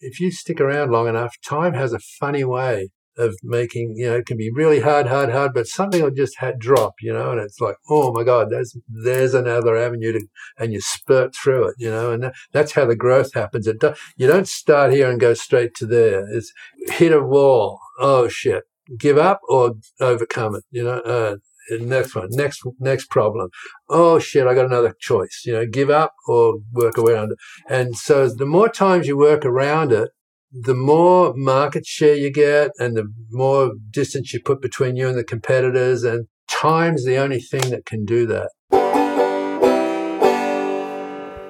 [0.00, 4.16] if you stick around long enough, time has a funny way of making, you know,
[4.16, 7.30] it can be really hard, hard, hard, but something will just had drop, you know,
[7.30, 10.26] and it's like, oh my God, there's, there's another avenue to,
[10.58, 13.66] and you spurt through it, you know, and that, that's how the growth happens.
[13.66, 16.26] It do, you don't start here and go straight to there.
[16.28, 16.52] It's
[16.88, 17.78] hit a wall.
[18.00, 18.64] Oh shit.
[18.98, 21.36] Give up or overcome it, you know, uh,
[21.70, 23.48] next one, next next problem.
[23.88, 25.42] Oh shit, I got another choice.
[25.44, 27.38] You know, give up or work around it.
[27.68, 30.10] And so the more times you work around it,
[30.52, 35.18] the more market share you get and the more distance you put between you and
[35.18, 38.50] the competitors and time's the only thing that can do that.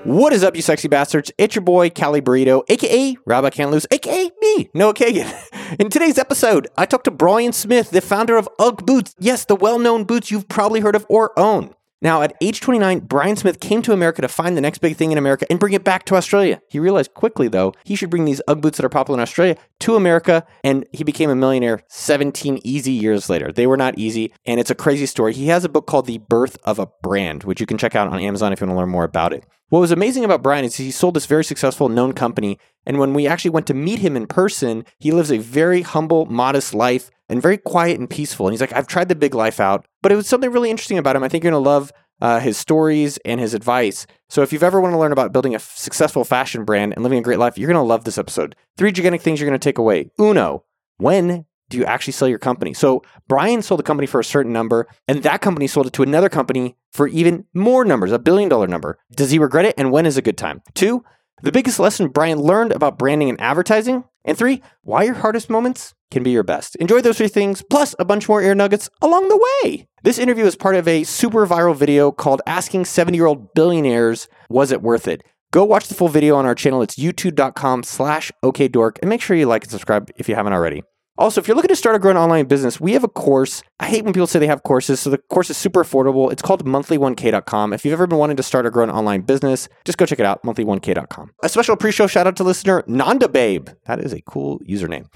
[0.04, 1.32] What is up, you sexy bastards?
[1.38, 5.34] It's your boy, Cali Burrito, aka Rob I Can't Lose, aka me, Noah Kagan.
[5.80, 9.14] In today's episode, I talked to Brian Smith, the founder of UGG Boots.
[9.18, 11.74] Yes, the well known boots you've probably heard of or own.
[12.02, 15.10] Now, at age 29, Brian Smith came to America to find the next big thing
[15.10, 16.60] in America and bring it back to Australia.
[16.68, 19.56] He realized quickly, though, he should bring these Ugg boots that are popular in Australia
[19.80, 23.50] to America, and he became a millionaire 17 easy years later.
[23.50, 25.32] They were not easy, and it's a crazy story.
[25.32, 28.08] He has a book called The Birth of a Brand, which you can check out
[28.08, 29.46] on Amazon if you want to learn more about it.
[29.70, 33.14] What was amazing about Brian is he sold this very successful known company, and when
[33.14, 37.10] we actually went to meet him in person, he lives a very humble, modest life
[37.28, 38.46] and very quiet and peaceful.
[38.46, 40.98] And he's like, I've tried the big life out, but it was something really interesting
[40.98, 41.24] about him.
[41.24, 44.06] I think you're going to love uh, his stories and his advice.
[44.28, 47.02] So if you've ever want to learn about building a f- successful fashion brand and
[47.02, 48.54] living a great life, you're going to love this episode.
[48.76, 50.10] Three gigantic things you're going to take away.
[50.18, 50.64] Uno,
[50.98, 52.74] when do you actually sell your company?
[52.74, 56.02] So Brian sold the company for a certain number, and that company sold it to
[56.02, 58.98] another company for even more numbers, a billion dollar number.
[59.12, 59.74] Does he regret it?
[59.76, 60.62] And when is a good time?
[60.74, 61.04] Two,
[61.42, 64.04] the biggest lesson Brian learned about branding and advertising.
[64.24, 66.76] And three, why your hardest moments can be your best.
[66.76, 69.88] Enjoy those three things, plus a bunch more air nuggets along the way.
[70.02, 74.28] This interview is part of a super viral video called Asking 70 Year Old Billionaires
[74.48, 75.22] Was It Worth It?
[75.52, 76.82] Go watch the full video on our channel.
[76.82, 80.82] It's youtube.com slash okdork and make sure you like and subscribe if you haven't already.
[81.16, 83.62] Also, if you're looking to start a growing online business, we have a course.
[83.78, 84.98] I hate when people say they have courses.
[84.98, 86.32] So the course is super affordable.
[86.32, 87.72] It's called monthly1k.com.
[87.72, 90.26] If you've ever been wanting to start a growing online business, just go check it
[90.26, 91.30] out, monthly1k.com.
[91.44, 93.68] A special pre-show shout out to listener Nanda Babe.
[93.86, 95.06] That is a cool username.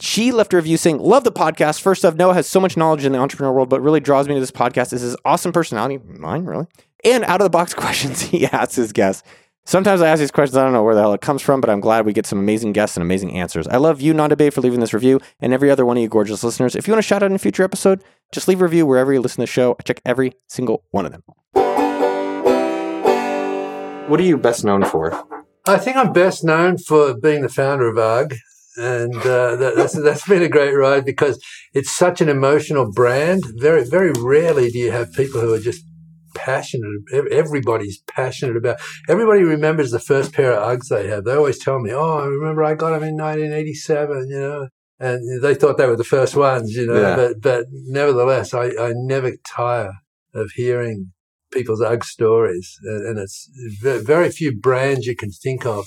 [0.00, 1.80] She left a review saying, Love the podcast.
[1.80, 4.34] First off, Noah has so much knowledge in the entrepreneur world, but really draws me
[4.34, 6.66] to this podcast is his awesome personality, mine, really,
[7.04, 9.26] and out of the box questions he asks his guests.
[9.68, 11.68] Sometimes I ask these questions, I don't know where the hell it comes from, but
[11.68, 13.66] I'm glad we get some amazing guests and amazing answers.
[13.66, 16.08] I love you, Nanda Bay, for leaving this review, and every other one of you
[16.08, 16.74] gorgeous listeners.
[16.74, 18.02] If you want to shout out in a future episode,
[18.32, 19.76] just leave a review wherever you listen to the show.
[19.78, 21.22] I check every single one of them.
[24.08, 25.22] What are you best known for?
[25.66, 28.38] I think I'm best known for being the founder of UGG.
[28.78, 33.42] And uh, that, that's, that's been a great ride because it's such an emotional brand.
[33.56, 35.84] Very, very rarely do you have people who are just
[36.38, 37.02] passionate.
[37.30, 38.78] Everybody's passionate about.
[39.08, 41.24] Everybody remembers the first pair of Uggs they had.
[41.24, 44.68] They always tell me, "Oh, I remember I got them in 1987." You know,
[45.00, 46.74] and they thought they were the first ones.
[46.74, 47.16] You know, yeah.
[47.16, 49.92] but but nevertheless, I I never tire
[50.34, 51.12] of hearing
[51.50, 53.50] people's Ugg stories, and it's
[53.82, 55.86] very few brands you can think of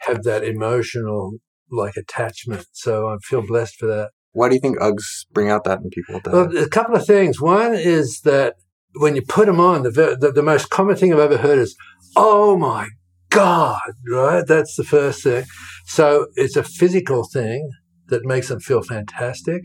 [0.00, 1.34] have that emotional
[1.70, 2.66] like attachment.
[2.72, 4.10] So I feel blessed for that.
[4.32, 6.20] Why do you think Uggs bring out that in people?
[6.24, 7.40] Well, a couple of things.
[7.40, 8.54] One is that
[8.94, 11.76] when you put them on, the, the, the most common thing I've ever heard is,
[12.16, 12.88] "Oh my
[13.30, 14.46] God!" Right?
[14.46, 15.44] That's the first thing.
[15.86, 17.70] So it's a physical thing
[18.08, 19.64] that makes them feel fantastic,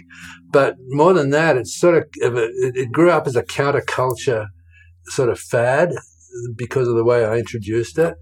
[0.52, 4.48] but more than that, it's sort of it grew up as a counterculture
[5.08, 5.94] sort of fad
[6.56, 8.16] because of the way I introduced it.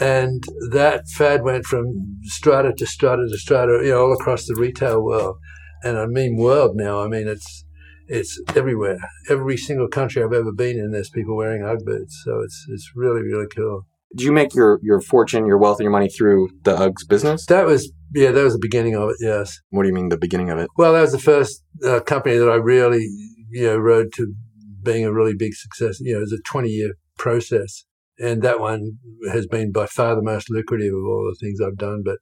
[0.00, 4.54] And that fad went from strata to strata to strata, you know, all across the
[4.54, 5.36] retail world.
[5.82, 7.02] And I mean world now.
[7.02, 7.64] I mean it's
[8.10, 8.98] it's everywhere.
[9.28, 12.22] Every single country I've ever been in, there's people wearing UGG boots.
[12.24, 13.86] So it's it's really really cool.
[14.16, 17.46] Did you make your your fortune, your wealth, and your money through the UGGs business?
[17.46, 19.16] That was yeah, that was the beginning of it.
[19.20, 19.58] Yes.
[19.70, 20.68] What do you mean the beginning of it?
[20.76, 23.06] Well, that was the first uh, company that I really
[23.50, 24.34] you know rode to
[24.82, 26.00] being a really big success.
[26.00, 27.84] You know, it was a 20 year process.
[28.18, 28.98] And that one
[29.32, 32.02] has been by far the most lucrative of all the things I've done.
[32.04, 32.18] But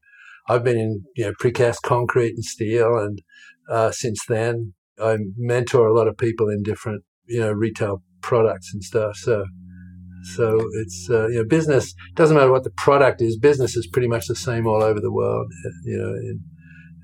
[0.49, 2.99] I've been in, you know, precast concrete and steel.
[2.99, 3.21] And
[3.69, 8.73] uh, since then, I mentor a lot of people in different, you know, retail products
[8.73, 9.17] and stuff.
[9.17, 9.45] So,
[10.35, 13.39] so it's, uh, you know, business doesn't matter what the product is.
[13.39, 15.47] Business is pretty much the same all over the world,
[15.85, 16.41] you know, and,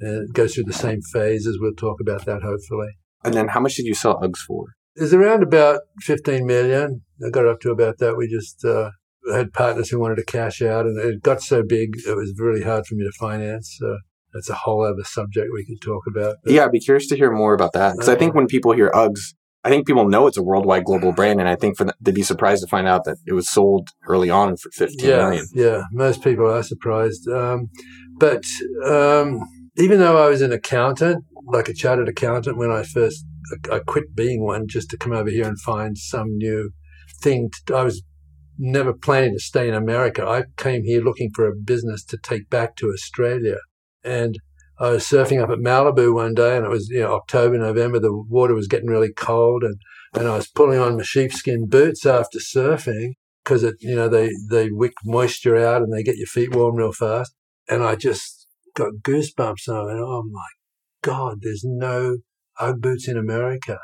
[0.00, 1.58] and it goes through the same phases.
[1.60, 2.88] We'll talk about that hopefully.
[3.24, 4.66] And then how much did you sell Uggs for?
[4.96, 7.02] It's around about 15 million.
[7.24, 8.16] I got up to about that.
[8.16, 8.90] We just uh,
[9.32, 12.62] had partners who wanted to cash out, and it got so big it was really
[12.62, 13.76] hard for me to finance.
[13.78, 13.98] So
[14.34, 16.36] that's a whole other subject we can talk about.
[16.44, 18.40] But, yeah, I'd be curious to hear more about that because uh, I think uh-huh.
[18.40, 19.20] when people hear Uggs,
[19.66, 22.22] I think people know it's a worldwide global brand, and I think for they'd be
[22.22, 25.46] surprised to find out that it was sold early on for fifteen yeah, million.
[25.54, 27.26] yeah, most people are surprised.
[27.28, 27.70] Um,
[28.18, 28.44] But
[28.84, 29.40] um,
[29.76, 33.24] even though I was an accountant, like a chartered accountant, when I first
[33.70, 36.70] I quit being one just to come over here and find some new
[37.20, 37.50] thing.
[37.66, 38.02] To, I was
[38.58, 40.24] never planning to stay in America.
[40.26, 43.56] I came here looking for a business to take back to Australia,
[44.04, 44.38] and
[44.78, 48.00] I was surfing up at Malibu one day, and it was you know October, November.
[48.00, 49.76] The water was getting really cold, and
[50.14, 53.12] and I was pulling on my sheepskin boots after surfing
[53.44, 56.76] because it you know they they wick moisture out and they get your feet warm
[56.76, 57.34] real fast.
[57.68, 60.48] And I just got goosebumps, and I went, oh my
[61.02, 62.18] god, there's no
[62.60, 63.78] UGG boots in America.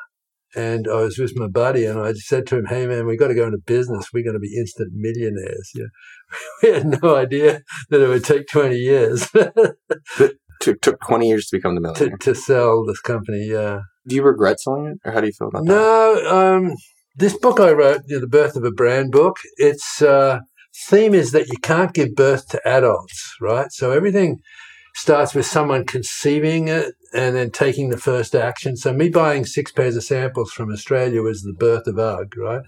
[0.56, 3.29] And I was with my buddy, and I said to him, "Hey, man, we got
[3.29, 4.08] to go into business.
[4.12, 5.87] We're going to be instant millionaires." Yeah,
[6.62, 9.29] we had no idea that it would take twenty years.
[10.61, 13.49] took took twenty years to become the millionaire to, to, sell this company.
[13.49, 13.81] Yeah.
[14.08, 16.25] Do you regret selling it, or how do you feel about no, that?
[16.25, 16.75] No, um,
[17.17, 19.37] this book I wrote, you know, the birth of a brand book.
[19.56, 20.41] Its uh,
[20.88, 23.70] theme is that you can't give birth to adults, right?
[23.70, 24.41] So everything
[24.94, 28.76] starts with someone conceiving it and then taking the first action.
[28.76, 32.62] So me buying six pairs of samples from Australia was the birth of UGG, right?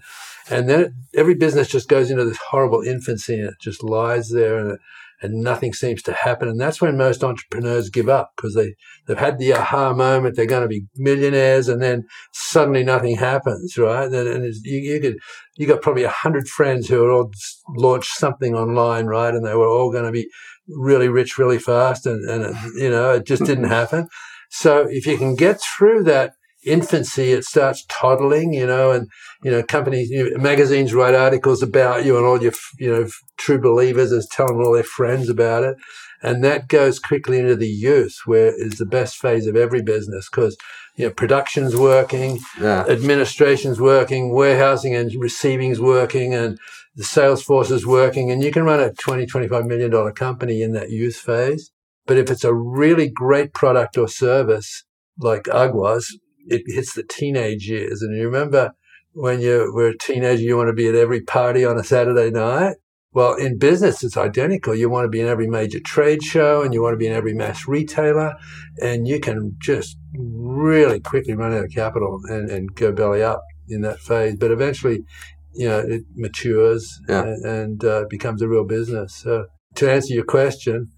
[0.49, 4.57] And then every business just goes into this horrible infancy and it just lies there
[4.57, 4.77] and,
[5.21, 6.49] and nothing seems to happen.
[6.49, 8.75] And that's when most entrepreneurs give up because they,
[9.07, 10.35] they've had the aha moment.
[10.35, 14.11] They're going to be millionaires and then suddenly nothing happens, right?
[14.11, 15.17] And, and you, you could,
[15.55, 17.31] you got probably a hundred friends who are all
[17.69, 19.33] launched something online, right?
[19.33, 20.27] And they were all going to be
[20.67, 23.73] really rich really fast and, and you know, it just didn't mm-hmm.
[23.73, 24.07] happen.
[24.49, 26.33] So if you can get through that
[26.65, 29.07] infancy, it starts toddling, you know, and,
[29.43, 33.07] you know, companies, you know, magazines write articles about you and all your, you know,
[33.37, 35.75] true believers is telling all their friends about it.
[36.21, 40.29] And that goes quickly into the youth, where is the best phase of every business
[40.29, 40.55] because,
[40.95, 42.85] you know, production's working, yeah.
[42.87, 46.59] administration's working, warehousing and receiving's working, and
[46.95, 48.31] the sales force is working.
[48.31, 51.71] And you can run a 20, $25 million company in that youth phase.
[52.05, 54.83] But if it's a really great product or service,
[55.17, 58.01] like UGG was, it hits the teenage years.
[58.01, 58.73] And you remember
[59.13, 62.29] when you were a teenager, you want to be at every party on a Saturday
[62.29, 62.75] night.
[63.13, 64.73] Well, in business, it's identical.
[64.73, 67.13] You want to be in every major trade show and you want to be in
[67.13, 68.33] every mass retailer,
[68.81, 73.43] and you can just really quickly run out of capital and, and go belly up
[73.69, 74.35] in that phase.
[74.35, 75.03] But eventually,
[75.53, 77.23] you know, it matures yeah.
[77.23, 79.15] and, and uh, becomes a real business.
[79.15, 79.45] So,
[79.75, 80.89] to answer your question,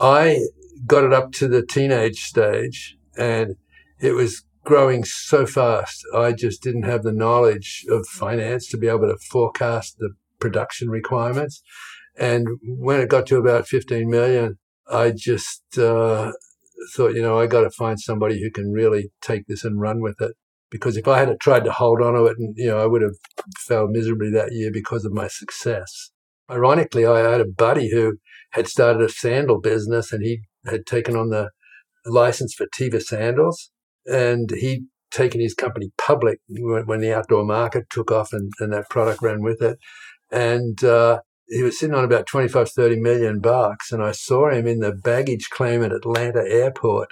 [0.00, 0.40] I
[0.86, 3.56] got it up to the teenage stage and
[4.00, 6.04] it was growing so fast.
[6.14, 10.10] I just didn't have the knowledge of finance to be able to forecast the
[10.40, 11.62] production requirements.
[12.18, 14.58] And when it got to about 15 million,
[14.90, 16.32] I just uh,
[16.94, 20.00] thought, you know, I got to find somebody who can really take this and run
[20.00, 20.36] with it.
[20.70, 23.02] Because if I had tried to hold on to it, and you know, I would
[23.02, 23.16] have
[23.58, 26.10] failed miserably that year because of my success.
[26.50, 28.18] Ironically, I had a buddy who
[28.50, 31.50] had started a sandal business and he had taken on the
[32.04, 33.70] license for Teva sandals
[34.06, 38.90] and he'd taken his company public when, the outdoor market took off and, and that
[38.90, 39.78] product ran with it.
[40.30, 43.92] And uh, he was sitting on about 25, 30 million bucks.
[43.92, 47.08] And I saw him in the baggage claim at Atlanta airport.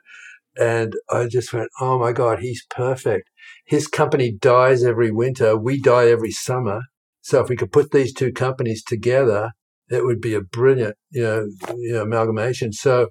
[0.56, 3.28] And I just went, oh my God, he's perfect.
[3.64, 5.56] His company dies every winter.
[5.56, 6.82] We die every summer.
[7.22, 9.52] So if we could put these two companies together,
[9.88, 11.46] it would be a brilliant, you know,
[11.76, 12.72] you know, amalgamation.
[12.72, 13.08] So,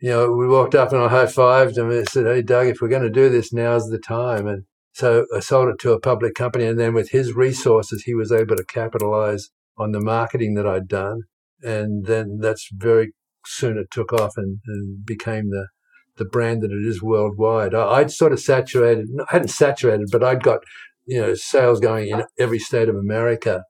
[0.00, 2.80] you know, we walked up and I high fived him and said, Hey, Doug, if
[2.80, 4.46] we're going to do this, now's the time.
[4.46, 6.66] And so I sold it to a public company.
[6.66, 10.88] And then with his resources, he was able to capitalize on the marketing that I'd
[10.88, 11.22] done.
[11.62, 13.12] And then that's very
[13.44, 15.68] soon it took off and, and became the,
[16.16, 17.74] the brand that it is worldwide.
[17.74, 20.60] I, would sort of saturated, I hadn't saturated, but I'd got,
[21.06, 23.64] you know, sales going in every state of America.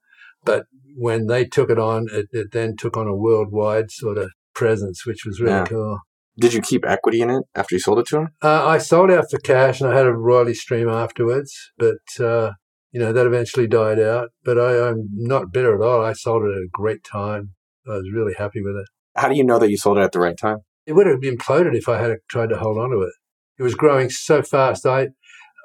[0.44, 4.30] But when they took it on, it, it then took on a worldwide sort of
[4.54, 5.66] presence, which was really yeah.
[5.66, 5.98] cool.
[6.38, 8.28] Did you keep equity in it after you sold it to him?
[8.42, 12.52] Uh, I sold out for cash and I had a royalty stream afterwards, but uh,
[12.92, 14.30] you know that eventually died out.
[14.44, 16.04] But I, am not bitter at all.
[16.04, 17.54] I sold it at a great time.
[17.88, 18.86] I was really happy with it.
[19.16, 20.58] How do you know that you sold it at the right time?
[20.86, 23.12] It would have imploded if I had tried to hold on to it.
[23.58, 24.86] It was growing so fast.
[24.86, 25.08] I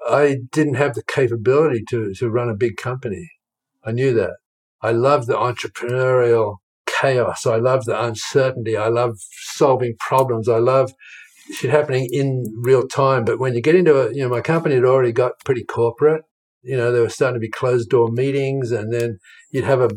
[0.10, 3.30] I didn't have the capability to to run a big company.
[3.84, 4.38] I knew that.
[4.82, 7.46] I love the entrepreneurial chaos.
[7.46, 8.76] I love the uncertainty.
[8.78, 10.50] I love solving problems.
[10.50, 10.92] I love
[11.54, 13.26] shit happening in real time.
[13.26, 16.24] But when you get into it, you know, my company had already got pretty corporate.
[16.64, 19.20] You know, there were starting to be closed door meetings, and then
[19.52, 19.90] you'd have a,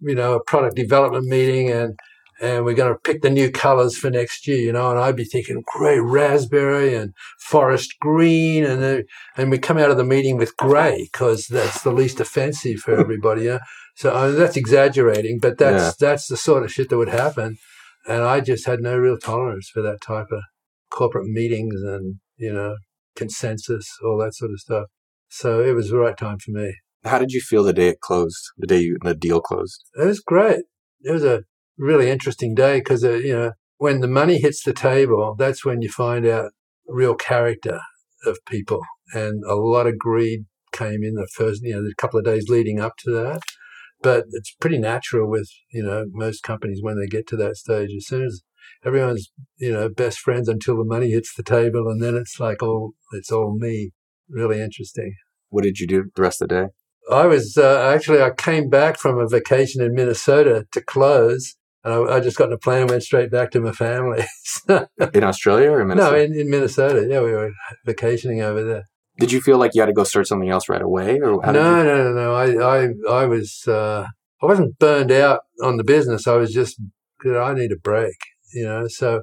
[0.00, 1.98] you know, a product development meeting, and
[2.40, 5.16] and we're going to pick the new colors for next year, you know, and I'd
[5.16, 8.64] be thinking grey raspberry and forest green.
[8.64, 9.04] And then,
[9.36, 12.94] and we come out of the meeting with grey because that's the least offensive for
[12.98, 13.42] everybody.
[13.42, 13.58] Yeah.
[13.94, 16.08] So uh, that's exaggerating, but that's, yeah.
[16.08, 17.58] that's the sort of shit that would happen.
[18.08, 20.40] And I just had no real tolerance for that type of
[20.90, 22.76] corporate meetings and, you know,
[23.14, 24.86] consensus, all that sort of stuff.
[25.28, 26.74] So it was the right time for me.
[27.04, 29.84] How did you feel the day it closed, the day you, the deal closed?
[29.94, 30.60] It was great.
[31.02, 31.42] It was a
[31.80, 35.80] really interesting day because, uh, you know, when the money hits the table, that's when
[35.80, 36.52] you find out
[36.86, 37.80] real character
[38.26, 38.82] of people.
[39.12, 42.48] And a lot of greed came in the first, you know, the couple of days
[42.48, 43.40] leading up to that.
[44.02, 47.90] But it's pretty natural with, you know, most companies when they get to that stage.
[47.96, 48.42] As soon as
[48.84, 52.62] everyone's, you know, best friends until the money hits the table and then it's like,
[52.62, 53.90] oh, it's all me.
[54.28, 55.14] Really interesting.
[55.48, 56.68] What did you do the rest of the day?
[57.10, 61.56] I was uh, actually, I came back from a vacation in Minnesota to close.
[61.84, 64.24] And I, I just got in a plane and went straight back to my family.
[64.68, 66.16] in Australia or Minnesota?
[66.16, 67.06] No, in, in Minnesota.
[67.08, 67.52] Yeah, we were
[67.84, 68.88] vacationing over there.
[69.18, 71.52] Did you feel like you had to go start something else right away, or no,
[71.52, 72.34] no, no, no?
[72.34, 72.88] I, I,
[73.22, 74.06] I was, uh,
[74.42, 76.26] I wasn't burned out on the business.
[76.26, 76.78] I was just,
[77.22, 78.16] you know, I need a break,
[78.54, 78.88] you know.
[78.88, 79.22] So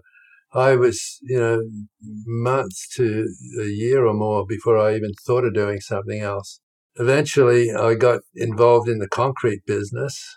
[0.53, 1.61] I was, you know,
[2.01, 3.27] months to
[3.59, 6.59] a year or more before I even thought of doing something else.
[6.95, 10.35] Eventually, I got involved in the concrete business,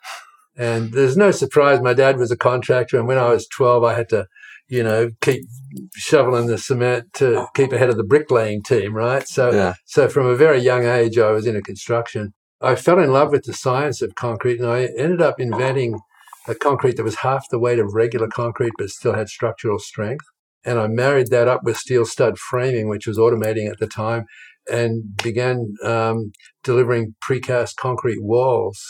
[0.57, 1.81] and there's no surprise.
[1.81, 4.27] My dad was a contractor, and when I was 12, I had to
[4.71, 5.45] you know, keep
[5.97, 9.27] shoveling the cement to keep ahead of the bricklaying team, right?
[9.27, 9.75] So, yeah.
[9.85, 12.33] so from a very young age, I was into construction.
[12.61, 15.99] I fell in love with the science of concrete, and I ended up inventing
[16.47, 20.25] a concrete that was half the weight of regular concrete, but still had structural strength.
[20.65, 24.27] And I married that up with steel stud framing, which was automating at the time,
[24.71, 26.31] and began um,
[26.63, 28.81] delivering precast concrete walls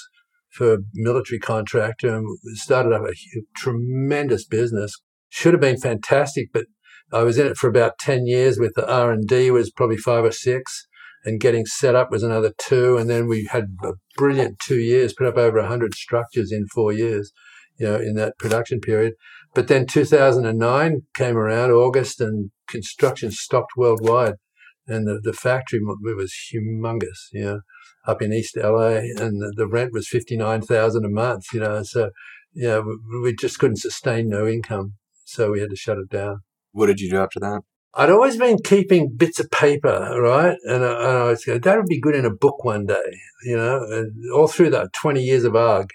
[0.50, 3.12] for a military contractor and started up a
[3.57, 4.95] tremendous business
[5.28, 6.66] should have been fantastic, but
[7.12, 10.33] I was in it for about 10 years with the R&D was probably five or
[10.33, 10.87] six
[11.25, 12.97] and getting set up was another two.
[12.97, 16.92] And then we had a brilliant two years, put up over 100 structures in four
[16.92, 17.33] years,
[17.78, 19.14] you know, in that production period.
[19.54, 24.35] But then 2009 came around, August, and construction stopped worldwide.
[24.87, 27.61] And the, the factory was humongous, you know,
[28.07, 29.00] up in East LA.
[29.16, 31.83] And the, the rent was 59000 a month, you know.
[31.83, 32.11] So,
[32.54, 36.40] yeah, we, we just couldn't sustain no income so we had to shut it down.
[36.73, 37.62] What did you do after that?
[37.95, 40.57] I'd always been keeping bits of paper, right?
[40.64, 43.19] And, I, and I was going, that would be good in a book one day,
[43.45, 45.90] you know, and all through that 20 years of UGG.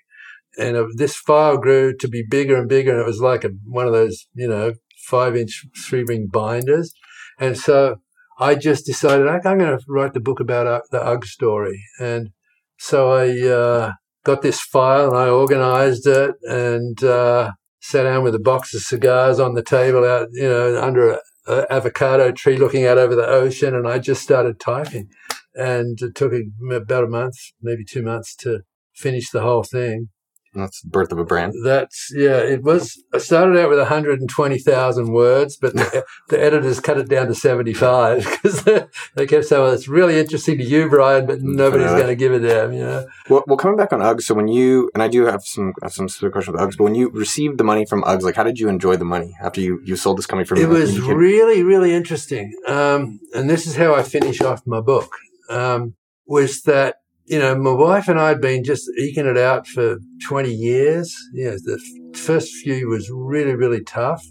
[0.58, 2.92] And uh, this file grew to be bigger and bigger.
[2.92, 4.74] And it was like a, one of those, you know,
[5.06, 6.94] five inch three ring binders.
[7.40, 7.98] And so
[8.40, 11.84] I just decided I'm going to write the book about uh, the UGG story.
[12.00, 12.30] And
[12.78, 13.94] so I uh,
[14.26, 18.82] got this file and I organized it and, uh, sat down with a box of
[18.82, 23.28] cigars on the table out, you know, under an avocado tree looking out over the
[23.28, 23.76] ocean.
[23.76, 25.10] And I just started typing.
[25.54, 26.34] And it took
[26.72, 28.62] about a month, maybe two months to
[28.96, 30.10] finish the whole thing.
[30.56, 31.54] That's the birth of a brand.
[31.64, 32.38] That's yeah.
[32.38, 33.04] It was.
[33.14, 38.24] I started out with 120,000 words, but the, the, editors cut it down to 75
[38.42, 42.16] because they kept saying, "Well, it's really interesting to you, Brian, but nobody's going to
[42.16, 43.08] give a damn." You know.
[43.30, 44.24] Well, well, coming back on Uggs.
[44.24, 46.96] So when you and I do have some some specific questions with Uggs, but when
[46.96, 49.82] you received the money from Uggs, like how did you enjoy the money after you
[49.84, 50.60] you sold this company from?
[50.60, 55.12] It was really really interesting, um, and this is how I finish off my book.
[55.50, 55.96] Um,
[56.28, 59.98] was that you know, my wife and I had been just eking it out for
[60.28, 61.16] 20 years.
[61.34, 61.82] You know, the
[62.16, 64.24] first few was really, really tough.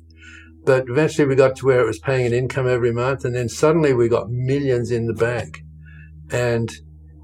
[0.65, 3.25] But eventually we got to where it was paying an income every month.
[3.25, 5.61] And then suddenly we got millions in the bank.
[6.31, 6.71] And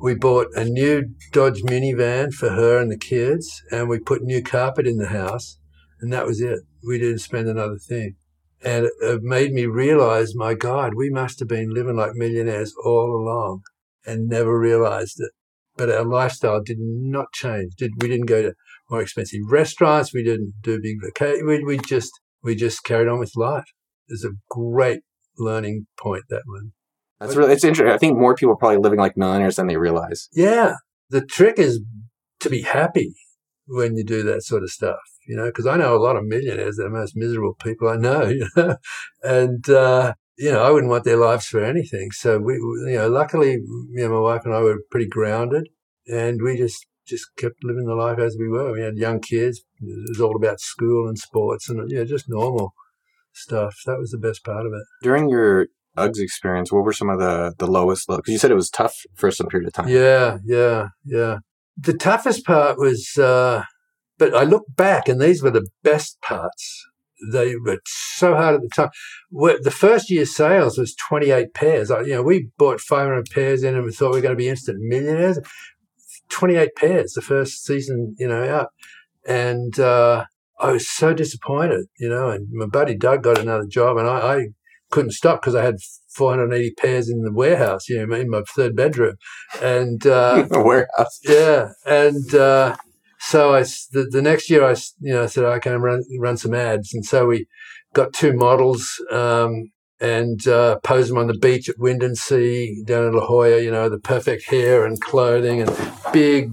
[0.03, 3.63] we bought a new Dodge minivan for her and the kids.
[3.71, 5.59] And we put new carpet in the house.
[6.01, 6.61] And that was it.
[6.87, 8.17] We didn't spend another thing.
[8.63, 13.17] And it made me realize, my God, we must have been living like millionaires all
[13.17, 13.63] along
[14.05, 15.31] and never realized it
[15.81, 17.73] but our lifestyle did not change.
[17.79, 18.53] Did we didn't go to
[18.91, 20.13] more expensive restaurants?
[20.13, 21.43] We didn't do big vacations.
[21.47, 23.65] We, we just we just carried on with life.
[24.09, 25.01] It's a great
[25.39, 26.73] learning point that one.
[27.19, 27.95] That's really it's interesting.
[27.95, 30.29] I think more people are probably living like millionaires than they realize.
[30.35, 30.75] Yeah,
[31.09, 31.81] the trick is
[32.41, 33.15] to be happy
[33.67, 35.01] when you do that sort of stuff.
[35.27, 37.97] You know, because I know a lot of millionaires, they're the most miserable people I
[37.97, 38.25] know.
[38.29, 38.77] You know,
[39.23, 42.11] and uh, you know, I wouldn't want their lives for anything.
[42.13, 45.69] So we, you know, luckily, you know, my wife and I were pretty grounded,
[46.07, 48.73] and we just just kept living the life as we were.
[48.73, 49.61] We had young kids.
[49.83, 52.73] It was all about school and sports, and yeah, just normal
[53.35, 53.75] stuff.
[53.85, 54.83] That was the best part of it.
[55.03, 55.67] During your
[55.99, 58.21] Uggs experience, what were some of the the lowest lows?
[58.21, 59.89] Because you said it was tough for some period of time.
[59.89, 61.39] Yeah, yeah, yeah.
[61.77, 63.65] The toughest part was, uh,
[64.19, 66.87] but I look back, and these were the best parts
[67.33, 68.91] they were so hard at the time.
[69.31, 71.91] The first year's sales was 28 pairs.
[71.91, 74.49] You know, we bought 500 pairs in and we thought we were going to be
[74.49, 75.39] instant millionaires.
[76.31, 78.69] 28 pairs the first season, you know, out.
[79.27, 80.25] And uh,
[80.59, 82.31] I was so disappointed, you know.
[82.31, 84.47] And my buddy Doug got another job, and I, I
[84.91, 85.77] couldn't stop because I had
[86.15, 89.17] 480 pairs in the warehouse, you know, in my third bedroom,
[89.61, 91.21] and uh, warehouse.
[91.23, 92.77] Yeah, and uh,
[93.21, 96.37] so I the, the next year I you know I said I can run run
[96.37, 97.47] some ads, and so we
[97.95, 99.03] got two models.
[99.11, 99.71] Um,
[100.03, 103.91] and uh, posed them on the beach at Windansea down in La Jolla, you know,
[103.91, 105.71] the perfect hair and clothing and
[106.11, 106.51] big,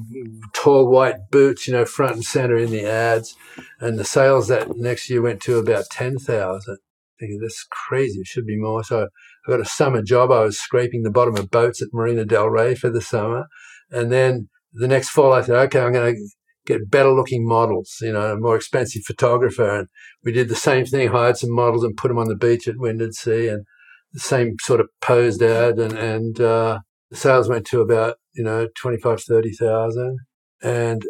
[0.54, 3.38] tall white boots, you know, front and center in the ads.
[3.80, 6.78] And the sales that next year went to about 10,000
[7.20, 8.20] thinking this is crazy.
[8.20, 8.84] It should be more.
[8.84, 9.08] So
[9.48, 10.32] I got a summer job.
[10.32, 13.48] I was scraping the bottom of boats at Marina Del Rey for the summer,
[13.92, 16.22] and then the next fall I said, okay, I'm going to
[16.68, 19.88] get better looking models, you know, a more expensive photographer, and
[20.24, 21.08] we did the same thing.
[21.08, 23.66] Hired some models and put them on the beach at Windansea, and
[24.14, 28.44] the same sort of posed ad, and and uh, the sales went to about you
[28.44, 30.20] know twenty five thirty thousand,
[30.62, 31.02] and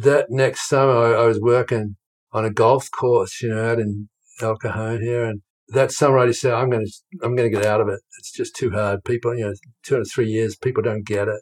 [0.00, 1.96] that next summer I, I was working
[2.32, 4.08] on a golf course, you know, out in
[4.40, 6.92] El Cajon here, and that summer I said, I'm going to,
[7.22, 8.00] I'm going to get out of it.
[8.18, 9.04] It's just too hard.
[9.04, 11.40] People, you know, two or three years, people don't get it.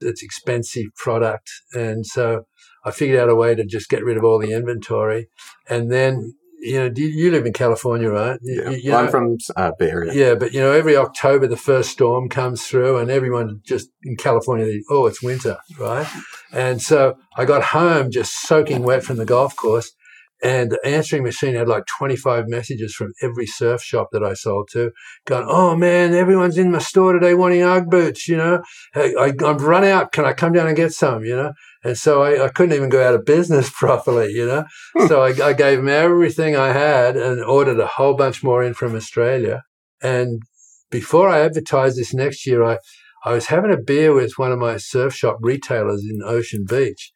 [0.00, 1.48] It's expensive product.
[1.72, 2.44] And so
[2.88, 5.28] I figured out a way to just get rid of all the inventory.
[5.68, 8.38] And then, you know, you live in California, right?
[8.42, 8.70] Yeah.
[8.70, 10.12] You, you know, I'm from uh, Bay Area.
[10.12, 14.16] Yeah, but you know, every October the first storm comes through, and everyone just in
[14.16, 16.08] California, they, oh, it's winter, right?
[16.52, 19.92] And so I got home just soaking wet from the golf course,
[20.42, 24.68] and the answering machine had like 25 messages from every surf shop that I sold
[24.72, 24.92] to
[25.26, 28.62] going, Oh man, everyone's in my store today wanting Ugg boots, you know,
[28.94, 30.12] hey, I, have run out.
[30.12, 31.52] Can I come down and get some, you know?
[31.82, 34.64] And so I, I couldn't even go out of business properly, you know?
[34.96, 35.06] Hmm.
[35.08, 38.74] so I, I gave them everything I had and ordered a whole bunch more in
[38.74, 39.64] from Australia.
[40.00, 40.42] And
[40.90, 42.78] before I advertised this next year, I,
[43.24, 47.12] I was having a beer with one of my surf shop retailers in Ocean Beach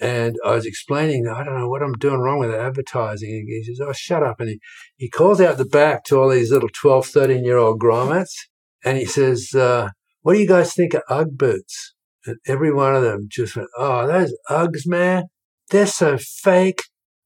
[0.00, 3.30] and I was explaining, I don't know what I'm doing wrong with advertising.
[3.30, 4.40] And he says, Oh, shut up.
[4.40, 4.60] And he,
[4.96, 8.32] he calls out the back to all these little 12, 13 year old grommets.
[8.82, 9.90] And he says, uh,
[10.22, 11.94] What do you guys think of Ugg boots?
[12.24, 15.24] And every one of them just went, Oh, those Uggs, man,
[15.68, 16.80] they're so fake.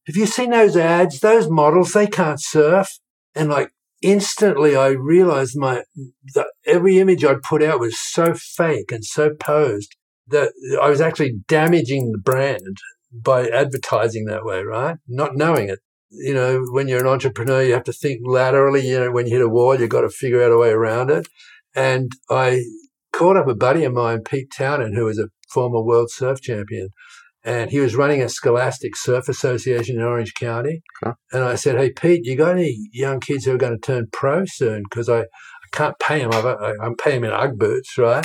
[0.09, 1.21] Have you seen those ads?
[1.21, 2.89] Those models, they can't surf.
[3.37, 3.71] And like
[4.03, 5.85] instantly I realized my,
[6.35, 9.95] that every image I'd put out was so fake and so posed
[10.29, 12.79] that I was actually damaging the brand
[13.13, 14.97] by advertising that way, right?
[15.07, 15.81] Not knowing it.
[16.11, 18.89] You know, when you're an entrepreneur, you have to think laterally.
[18.89, 21.11] You know, when you hit a wall, you've got to figure out a way around
[21.11, 21.27] it.
[21.75, 22.63] And I
[23.13, 26.91] called up a buddy of mine, Pete Townend, who was a former world surf champion.
[27.45, 30.83] And he was running a Scholastic Surf Association in Orange County.
[31.31, 34.07] And I said, Hey, Pete, you got any young kids who are going to turn
[34.13, 34.85] pro soon?
[34.85, 36.33] Because I, I can't pay them.
[36.33, 38.25] I, I'm paying them in Ugg boots, right?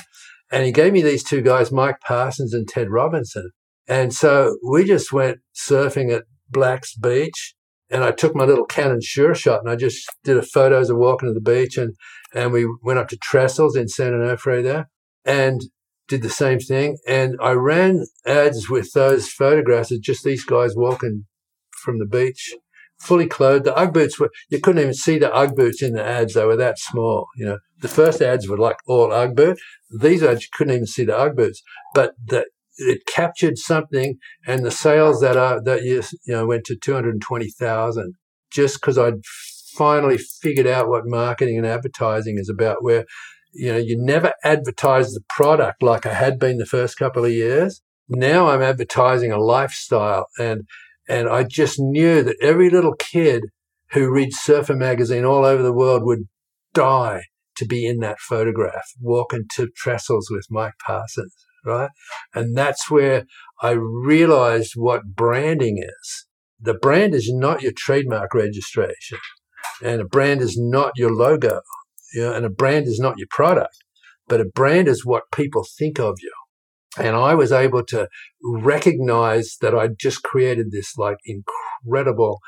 [0.52, 3.52] And he gave me these two guys, Mike Parsons and Ted Robinson.
[3.88, 7.56] And so we just went surfing at Black's Beach.
[7.92, 10.98] And I took my little Canon Sure Shot and I just did a photos of
[10.98, 11.78] walking to the beach.
[11.78, 11.96] And,
[12.34, 14.90] and we went up to Trestles in San Onofre there
[15.26, 15.62] and
[16.08, 16.98] did the same thing.
[17.08, 21.26] And I ran ads with those photographs of just these guys walking
[21.84, 22.56] from the beach
[23.00, 23.66] fully clothed.
[23.66, 26.34] The Ugg boots were, you couldn't even see the Ugg boots in the ads.
[26.34, 27.28] They were that small.
[27.38, 29.60] You know, the first ads were like all Ugg boot.
[30.02, 31.62] These ads, you couldn't even see the Ugg boots,
[31.94, 32.46] but the,
[32.78, 38.14] it captured something and the sales that are, that you, you know, went to 220,000
[38.52, 39.26] just because I'd
[39.74, 43.06] finally figured out what marketing and advertising is about where,
[43.54, 47.32] you know, you never advertise the product like I had been the first couple of
[47.32, 47.82] years.
[48.08, 50.64] Now I'm advertising a lifestyle and
[51.10, 53.46] and I just knew that every little kid
[53.92, 56.28] who reads Surfer magazine all over the world would
[56.74, 57.24] die
[57.58, 61.34] to be in that photograph, walking to trestles with Mike Parsons,
[61.66, 61.90] right?
[62.34, 63.26] And that's where
[63.62, 66.28] I realized what branding is.
[66.62, 69.18] The brand is not your trademark registration,
[69.84, 71.62] and a brand is not your logo,
[72.14, 73.76] you know, and a brand is not your product,
[74.28, 76.34] but a brand is what people think of you.
[76.98, 78.08] And I was able to
[78.44, 82.40] recognize that I'd just created this like incredible,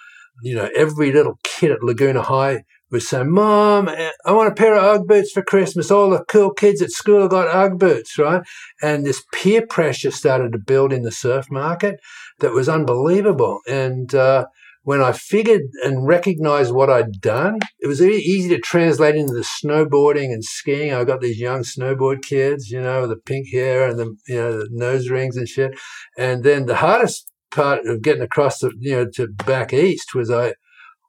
[0.41, 4.75] you know, every little kid at Laguna High was saying, Mom, I want a pair
[4.75, 5.91] of Ugg boots for Christmas.
[5.91, 8.43] All the cool kids at school got Ugg boots, right?
[8.81, 11.99] And this peer pressure started to build in the surf market
[12.39, 13.61] that was unbelievable.
[13.67, 14.47] And, uh,
[14.83, 19.47] when I figured and recognized what I'd done, it was easy to translate into the
[19.63, 20.93] snowboarding and skiing.
[20.93, 24.35] I got these young snowboard kids, you know, with the pink hair and the you
[24.35, 25.71] know the nose rings and shit.
[26.17, 30.31] And then the hardest part of getting across the you know to back east was
[30.31, 30.55] I,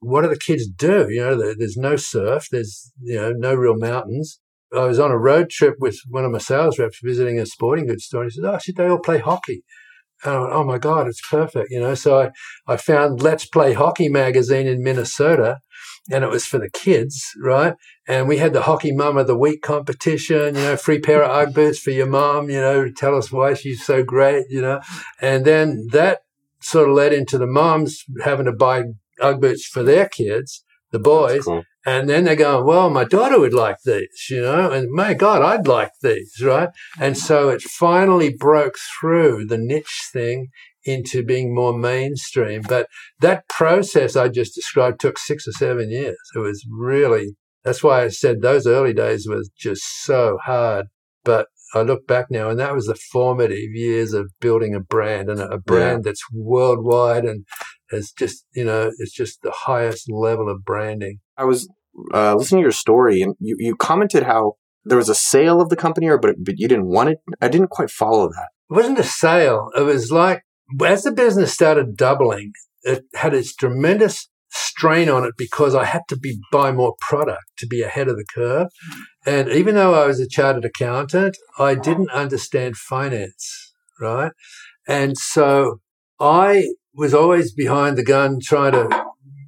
[0.00, 1.06] what do the kids do?
[1.08, 4.38] You know, there's no surf, there's you know no real mountains.
[4.74, 7.86] I was on a road trip with one of my sales reps visiting a sporting
[7.86, 9.64] goods store, and he said, "Oh shit, they all play hockey."
[10.24, 11.70] And I went, oh my God, it's perfect.
[11.70, 12.30] You know, so I,
[12.66, 15.58] I found Let's Play Hockey magazine in Minnesota
[16.10, 17.74] and it was for the kids, right?
[18.08, 21.30] And we had the hockey mum of the week competition, you know, free pair of
[21.30, 24.80] Ugg boots for your mom, you know, tell us why she's so great, you know.
[25.20, 26.20] And then that
[26.60, 28.84] sort of led into the moms having to buy
[29.20, 31.44] Ugg boots for their kids, the boys.
[31.44, 31.62] Cool.
[31.84, 35.42] And then they're going, well, my daughter would like these, you know, and my God,
[35.42, 36.68] I'd like these, right?
[37.00, 40.48] And so it finally broke through the niche thing
[40.84, 42.62] into being more mainstream.
[42.62, 42.86] But
[43.20, 46.18] that process I just described took six or seven years.
[46.36, 50.86] It was really, that's why I said those early days was just so hard.
[51.24, 55.30] But I look back now, and that was the formative years of building a brand
[55.30, 56.10] and a brand yeah.
[56.10, 57.46] that's worldwide and
[57.92, 61.20] has just, you know, it's just the highest level of branding.
[61.36, 61.68] I was
[62.12, 65.68] uh, listening to your story, and you, you commented how there was a sale of
[65.68, 67.18] the company, or but but you didn't want it.
[67.40, 68.48] I didn't quite follow that.
[68.70, 69.70] It wasn't a sale.
[69.76, 70.42] It was like
[70.84, 72.52] as the business started doubling,
[72.82, 77.44] it had its tremendous strain on it because I had to be buy more product
[77.58, 78.68] to be ahead of the curve.
[79.24, 84.32] And even though I was a chartered accountant, I didn't understand finance, right?
[84.86, 85.80] And so
[86.20, 89.04] I was always behind the gun trying to,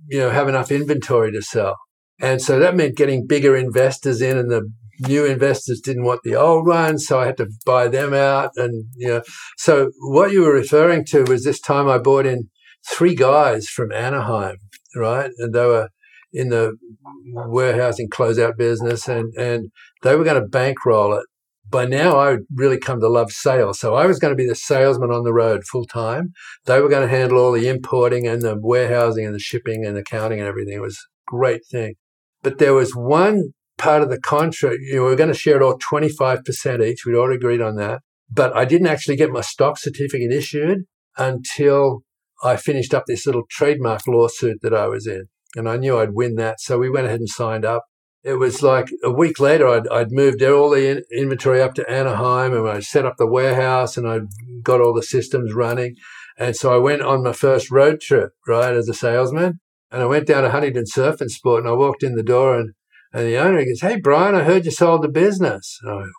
[0.09, 1.77] you know, have enough inventory to sell.
[2.21, 6.37] And so that meant getting bigger investors in and the new investors didn't want the
[6.37, 8.51] old ones, so I had to buy them out.
[8.57, 9.23] And you know,
[9.57, 12.51] so what you were referring to was this time I bought in
[12.89, 14.57] three guys from Anaheim,
[14.95, 15.31] right?
[15.39, 15.89] And they were
[16.33, 16.77] in the
[17.25, 19.71] warehousing closeout business, and and
[20.03, 21.25] they were going to bankroll it.
[21.71, 23.81] By now, I would really come to love sales.
[23.81, 26.33] So I was going to be the salesman on the road full time.
[26.67, 29.97] They were going to handle all the importing and the warehousing and the shipping and
[29.97, 30.75] accounting and everything.
[30.75, 31.95] It was a great thing.
[32.43, 35.57] But there was one part of the contract, you know, we are going to share
[35.57, 37.05] it all 25% each.
[37.05, 38.01] We'd already agreed on that.
[38.31, 40.85] But I didn't actually get my stock certificate issued
[41.17, 42.03] until
[42.43, 45.27] I finished up this little trademark lawsuit that I was in.
[45.57, 46.61] And I knew I'd win that.
[46.61, 47.85] So we went ahead and signed up.
[48.25, 51.91] It was like a week later, I'd, I'd moved all the in- inventory up to
[51.91, 54.21] Anaheim and I set up the warehouse and I
[54.63, 55.97] got all the systems running.
[56.39, 59.61] And so I went on my first road trip, right, as a salesman.
[59.91, 62.59] And I went down to Huntington Surf and Sport and I walked in the door
[62.59, 62.73] and
[63.15, 65.79] and the owner goes, Hey, Brian, I heard you sold the business.
[65.83, 66.11] And I went,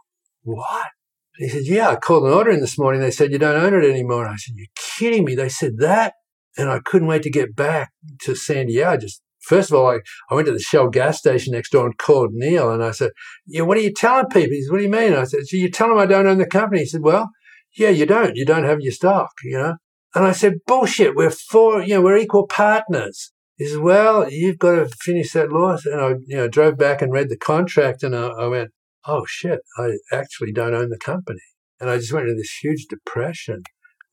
[0.43, 0.87] What?
[1.37, 3.01] he said, Yeah, I called an order in this morning.
[3.01, 4.23] They said, You don't own it anymore.
[4.23, 5.35] And I said, You're kidding me.
[5.35, 6.13] They said that.
[6.57, 7.91] And I couldn't wait to get back
[8.21, 8.91] to San Diego.
[8.91, 11.86] I just, first of all, I, I went to the Shell gas station next door
[11.86, 12.71] and called Neil.
[12.71, 13.12] And I said,
[13.45, 14.51] Yeah, what are you telling people?
[14.51, 15.13] He said, What do you mean?
[15.13, 16.81] I said, So you tell them I don't own the company?
[16.81, 17.29] He said, Well,
[17.77, 18.36] yeah, you don't.
[18.36, 19.75] You don't have your stock, you know?
[20.13, 21.15] And I said, Bullshit.
[21.15, 23.31] We're four, you know, we're equal partners.
[23.58, 27.01] He says, "Well, you've got to finish that laws." And I, you know, drove back
[27.01, 28.71] and read the contract, and I, I went,
[29.05, 29.62] "Oh shit!
[29.77, 31.39] I actually don't own the company."
[31.79, 33.63] And I just went into this huge depression.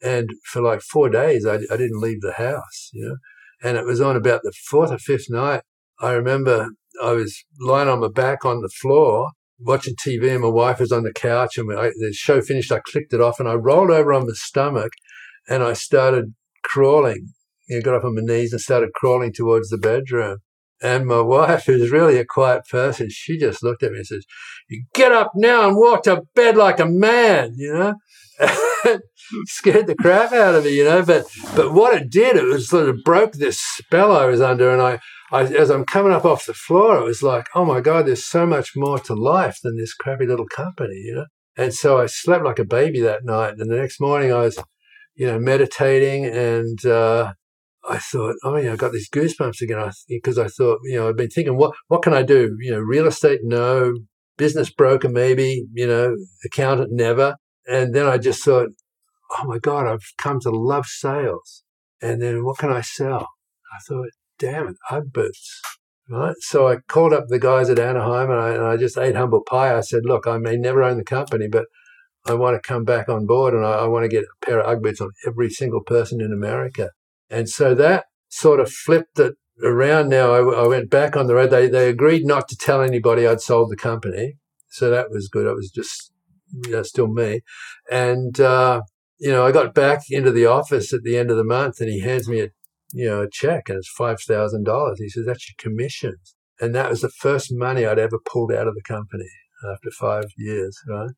[0.03, 3.17] And for like four days, I, I didn't leave the house, you know.
[3.63, 5.63] And it was on about the fourth or fifth night.
[6.01, 6.71] I remember
[7.03, 10.93] I was lying on my back on the floor watching TV, and my wife was
[10.93, 11.57] on the couch.
[11.57, 14.33] And I, the show finished, I clicked it off, and I rolled over on my
[14.35, 14.93] stomach,
[15.49, 17.29] and I started crawling
[17.69, 20.39] you know, got up on my knees and started crawling towards the bedroom.
[20.83, 24.25] And my wife, who's really a quiet person, she just looked at me and says,
[24.69, 27.95] You get up now and walk to bed like a man, you know?
[29.47, 31.05] scared the crap out of me, you know.
[31.05, 34.71] But but what it did, it was sort of broke this spell I was under.
[34.71, 37.81] And I, I as I'm coming up off the floor, it was like, oh my
[37.81, 41.27] God, there's so much more to life than this crappy little company, you know.
[41.57, 43.55] And so I slept like a baby that night.
[43.59, 44.59] And the next morning I was,
[45.15, 47.35] you know, meditating and uh,
[47.89, 49.91] I thought, oh yeah, I got these goosebumps again.
[50.09, 52.57] Because I, I, thought, you know, I've been thinking, what what can I do?
[52.61, 53.95] You know, real estate, no.
[54.39, 55.67] Business broker, maybe.
[55.73, 57.37] You know, accountant, never.
[57.67, 58.71] And then I just thought,
[59.39, 61.63] oh my god, I've come to love sales.
[62.01, 63.29] And then what can I sell?
[63.73, 65.61] I thought, damn it, Ugg boots.
[66.09, 66.35] Right.
[66.41, 69.43] So I called up the guys at Anaheim and I, and I just ate humble
[69.43, 69.77] pie.
[69.77, 71.67] I said, look, I may never own the company, but
[72.27, 74.61] I want to come back on board and I, I want to get a pair
[74.61, 76.91] of Ugg boots on every single person in America.
[77.31, 80.33] And so that sort of flipped it around now.
[80.33, 81.51] I, I, went back on the road.
[81.51, 84.35] They, they agreed not to tell anybody I'd sold the company.
[84.69, 85.47] So that was good.
[85.47, 86.12] It was just,
[86.53, 87.41] know, still me.
[87.91, 88.83] And, uh,
[89.19, 91.89] you know, I got back into the office at the end of the month and
[91.89, 92.49] he hands me a,
[92.93, 94.95] you know, a check and it's $5,000.
[94.99, 96.35] He says, that's your commissions.
[96.61, 99.29] And that was the first money I'd ever pulled out of the company
[99.73, 101.11] after five years, right?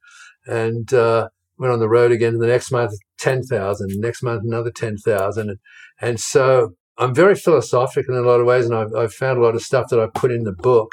[0.46, 5.48] And, uh, went on the road again the next month 10,000 next month another 10,000
[5.48, 5.58] and,
[6.00, 9.42] and so I'm very philosophical in a lot of ways and I've, I've found a
[9.42, 10.92] lot of stuff that I put in the book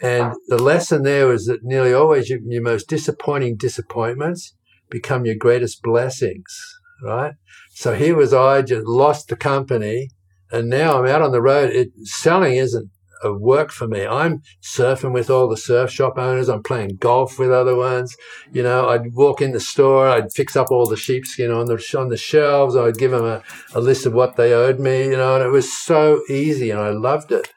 [0.00, 4.54] and the lesson there was that nearly always your, your most disappointing disappointments
[4.90, 7.34] become your greatest blessings right?
[7.70, 10.10] So here was I just lost the company
[10.50, 11.70] and now I'm out on the road.
[11.70, 12.90] It, selling isn't
[13.24, 14.06] a work for me.
[14.06, 16.48] I'm surfing with all the surf shop owners.
[16.48, 18.16] I'm playing golf with other ones.
[18.52, 20.08] You know, I'd walk in the store.
[20.08, 22.76] I'd fix up all the sheepskin on the on the shelves.
[22.76, 23.42] I'd give them a,
[23.74, 25.04] a list of what they owed me.
[25.04, 27.48] You know, and it was so easy, and I loved it.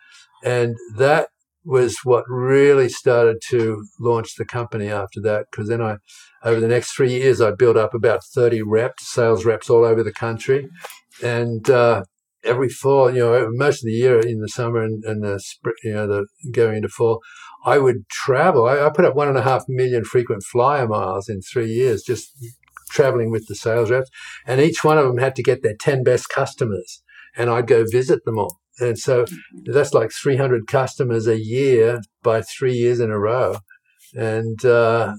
[0.43, 1.30] And that
[1.65, 5.47] was what really started to launch the company after that.
[5.51, 5.97] Because then I,
[6.43, 10.04] over the next three years, I built up about 30 reps, sales reps all over
[10.04, 10.69] the country.
[11.23, 12.04] And, uh,
[12.43, 15.73] every fall, you know, most of the year in the summer and, and the spring,
[15.84, 17.21] you know, the going into fall,
[17.65, 18.67] I would travel.
[18.67, 22.04] I, I, put up one and a half million frequent flyer miles in three years,
[22.04, 22.30] just
[22.91, 24.12] traveling with the sales reps.
[24.45, 27.01] And each one of them had to get their 10 best customers
[27.36, 28.60] and I'd go visit them all.
[28.80, 29.26] And so
[29.64, 33.58] that's like 300 customers a year by three years in a row.
[34.14, 35.14] And, uh,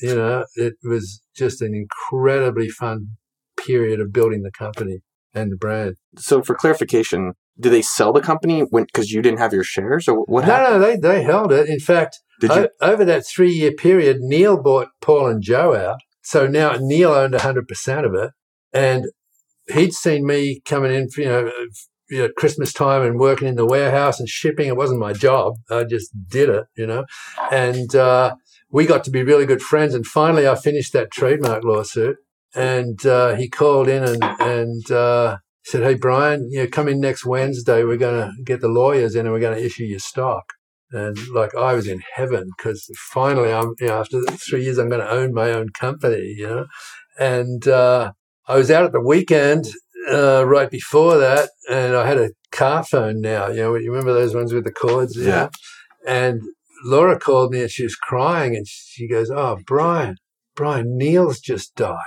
[0.00, 3.08] you know, it was just an incredibly fun
[3.56, 5.00] period of building the company
[5.34, 5.96] and the brand.
[6.16, 10.08] So, for clarification, do they sell the company when because you didn't have your shares,
[10.08, 10.46] or what?
[10.46, 10.80] No, happened?
[10.80, 11.68] no, they they held it.
[11.68, 15.98] In fact, did o- over that three year period, Neil bought Paul and Joe out.
[16.22, 18.32] So now Neil owned hundred percent of it,
[18.72, 19.06] and
[19.68, 21.50] he'd seen me coming in, you know,
[22.12, 24.68] you know, Christmas time and working in the warehouse and shipping.
[24.68, 25.54] It wasn't my job.
[25.70, 27.04] I just did it, you know,
[27.50, 28.34] and uh,
[28.70, 29.94] we got to be really good friends.
[29.94, 32.16] And finally, I finished that trademark lawsuit
[32.54, 37.00] and uh, he called in and and uh, said, "Hey, Brian, you know, come in
[37.00, 37.84] next Wednesday.
[37.84, 40.44] We're going to get the lawyers in, and we're going to issue your stock."
[40.90, 44.90] And like I was in heaven because finally, I'm you know after three years, I'm
[44.90, 46.66] going to own my own company, you know.
[47.18, 48.12] And uh,
[48.46, 49.66] I was out at the weekend
[50.10, 53.48] uh, right before that, and I had a car phone now.
[53.48, 55.16] You know, you remember those ones with the cords?
[55.16, 55.48] Yeah.
[56.06, 56.42] And
[56.84, 60.16] Laura called me, and she was crying, and she goes, "Oh, Brian,
[60.56, 61.98] Brian, Neil's just died."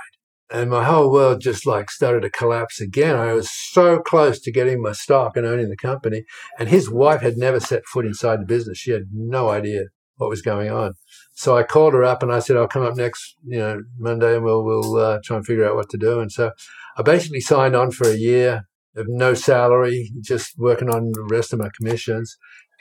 [0.50, 3.16] and my whole world just like started to collapse again.
[3.16, 6.24] I was so close to getting my stock and owning the company,
[6.58, 8.78] and his wife had never set foot inside the business.
[8.78, 9.84] She had no idea
[10.16, 10.94] what was going on.
[11.34, 14.36] So I called her up and I said, "I'll come up next, you know, Monday,
[14.36, 16.52] and we'll we'll uh, try and figure out what to do." And so
[16.96, 18.62] I basically signed on for a year
[18.96, 22.36] of no salary, just working on the rest of my commissions,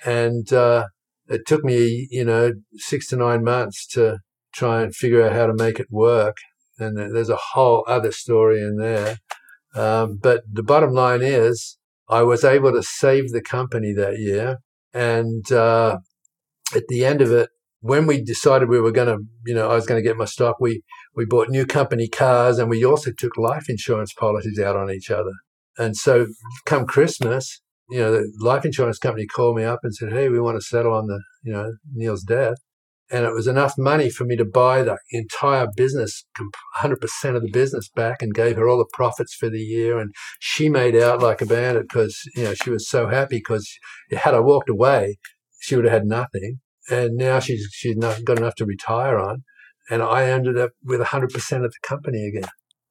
[0.06, 0.86] and uh,
[1.28, 4.20] it took me, you know, six to nine months to
[4.54, 6.38] try and figure out how to make it work.
[6.80, 9.18] And there's a whole other story in there.
[9.76, 11.78] Um, but the bottom line is,
[12.10, 14.60] I was able to save the company that year,
[14.94, 15.98] and uh,
[16.74, 17.50] at the end of it,
[17.82, 20.26] when we decided we were going to, you know, I was going to get my
[20.26, 20.82] stock, we
[21.16, 25.10] we bought new company cars, and we also took life insurance policies out on each
[25.10, 25.34] other.
[25.78, 26.28] And so,
[26.66, 30.40] come Christmas, you know, the life insurance company called me up and said, "Hey, we
[30.40, 32.58] want to settle on the, you know, Neil's death."
[33.12, 36.26] and it was enough money for me to buy the entire business
[36.80, 40.14] 100% of the business back and gave her all the profits for the year and
[40.40, 43.70] she made out like a bandit because you know she was so happy because
[44.12, 45.18] had i walked away
[45.60, 49.44] she would have had nothing and now she's she's not got enough to retire on
[49.90, 52.50] and i ended up with 100% of the company again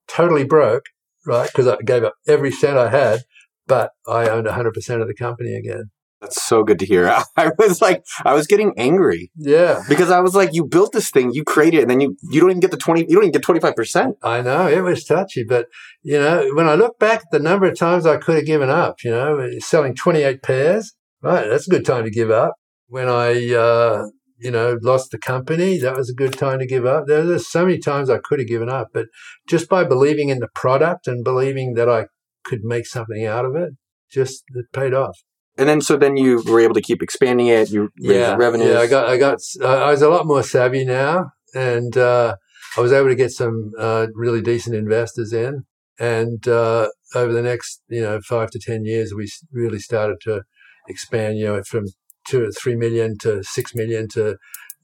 [0.09, 0.85] totally broke
[1.27, 3.21] right because i gave up every cent i had
[3.67, 5.91] but i owned 100% of the company again
[6.25, 7.07] that's so good to hear.
[7.37, 9.31] I was like, I was getting angry.
[9.37, 9.83] Yeah.
[9.89, 12.41] Because I was like, you built this thing, you created it, and then you, you
[12.41, 14.15] don't even get the 20, you don't even get 25%.
[14.23, 15.45] I know, it was touchy.
[15.45, 15.67] But,
[16.03, 19.05] you know, when I look back the number of times I could have given up,
[19.05, 22.55] you know, selling 28 pairs, right, that's a good time to give up.
[22.87, 24.07] When I, uh,
[24.45, 27.07] you know, lost the company, that was a good time to give up.
[27.07, 29.07] There, there's so many times I could have given up, but
[29.49, 32.07] just by believing in the product and believing that I
[32.45, 33.73] could make something out of it,
[34.13, 35.19] just it paid off
[35.57, 37.71] and then so then you were able to keep expanding it.
[37.71, 38.73] You yeah, revenue.
[38.73, 42.37] Yeah, I got I got I was a lot more savvy now, and uh,
[42.77, 45.65] I was able to get some uh, really decent investors in.
[45.99, 50.43] And uh, over the next you know five to ten years, we really started to
[50.89, 51.39] expand.
[51.39, 51.85] You know, from
[52.29, 54.37] two or three million to six million to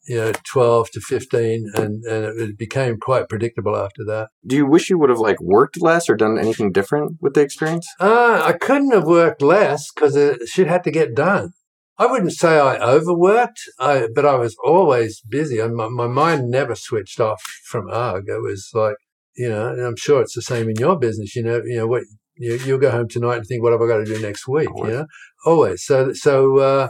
[0.07, 4.31] you know, 12 to 15 and, and it became quite predictable after that.
[4.47, 7.43] Do you wish you would have like worked less or done anything different with the
[7.43, 7.87] experience?
[8.01, 11.51] Uh, I couldn't have worked less because it should have to get done.
[11.99, 15.59] I wouldn't say I overworked, I, but I was always busy.
[15.59, 18.25] and My, my mind never switched off from UGG.
[18.27, 18.97] It was like,
[19.37, 21.37] you know, and I'm sure it's the same in your business.
[21.37, 22.05] You know, you know what
[22.37, 24.71] you, you'll go home tonight and think, what have I got to do next week?
[24.77, 25.07] You know,
[25.45, 25.85] always.
[25.85, 26.89] So, so, uh,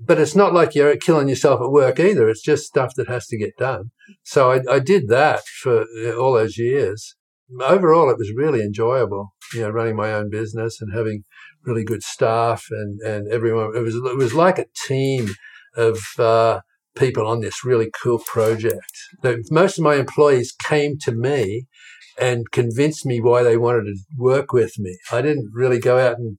[0.00, 2.28] but it's not like you're killing yourself at work either.
[2.28, 3.90] It's just stuff that has to get done.
[4.22, 7.16] So I, I did that for uh, all those years.
[7.60, 11.24] Overall, it was really enjoyable, you know, running my own business and having
[11.64, 13.76] really good staff and, and everyone.
[13.76, 15.30] It was, it was like a team
[15.76, 16.60] of, uh,
[16.96, 18.92] people on this really cool project.
[19.50, 21.66] Most of my employees came to me
[22.20, 24.96] and convinced me why they wanted to work with me.
[25.10, 26.38] I didn't really go out and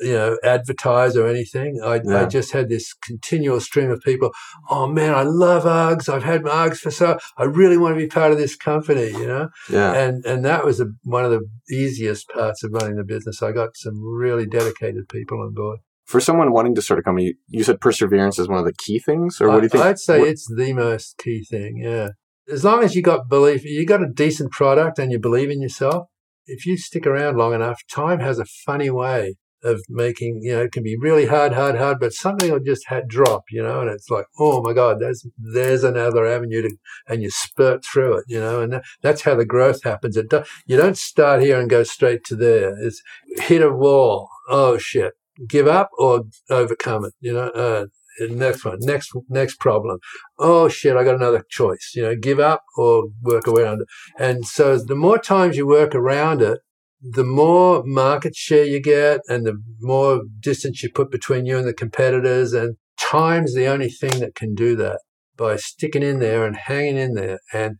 [0.00, 1.80] you know, advertise or anything.
[1.84, 2.22] I, yeah.
[2.22, 4.32] I, just had this continual stream of people.
[4.68, 6.08] Oh man, I love Uggs.
[6.08, 7.18] I've had my Uggs for so.
[7.36, 9.48] I really want to be part of this company, you know.
[9.70, 9.92] Yeah.
[9.92, 13.42] And and that was a, one of the easiest parts of running the business.
[13.42, 15.80] I got some really dedicated people on board.
[16.06, 18.98] For someone wanting to start a company, you said perseverance is one of the key
[18.98, 19.84] things, or what do you think?
[19.84, 20.28] I'd say what?
[20.28, 21.80] it's the most key thing.
[21.82, 22.08] Yeah.
[22.50, 25.60] As long as you got belief, you got a decent product and you believe in
[25.60, 26.08] yourself.
[26.46, 30.62] If you stick around long enough, time has a funny way of making, you know,
[30.62, 33.90] it can be really hard, hard, hard, but something will just drop, you know, and
[33.90, 36.76] it's like, oh my God, there's, there's another avenue to,
[37.08, 40.16] and you spurt through it, you know, and that, that's how the growth happens.
[40.16, 42.74] It do, you don't start here and go straight to there.
[42.78, 43.02] It's
[43.36, 44.28] hit a wall.
[44.48, 45.14] Oh shit.
[45.48, 47.86] Give up or overcome it, you know, uh,
[48.28, 49.98] next one, next next problem.
[50.38, 51.92] Oh shit, I got another choice.
[51.94, 53.88] You know, give up or work around it.
[54.18, 56.60] And so the more times you work around it,
[57.02, 61.66] the more market share you get and the more distance you put between you and
[61.66, 65.00] the competitors and time's the only thing that can do that
[65.36, 67.40] by sticking in there and hanging in there.
[67.52, 67.76] And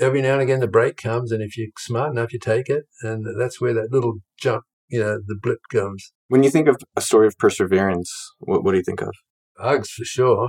[0.00, 2.84] every now and again the break comes and if you're smart enough you take it.
[3.02, 6.12] And that's where that little jump you know the blip comes.
[6.28, 9.12] When you think of a story of perseverance what, what do you think of?
[9.58, 10.48] Uggs for sure.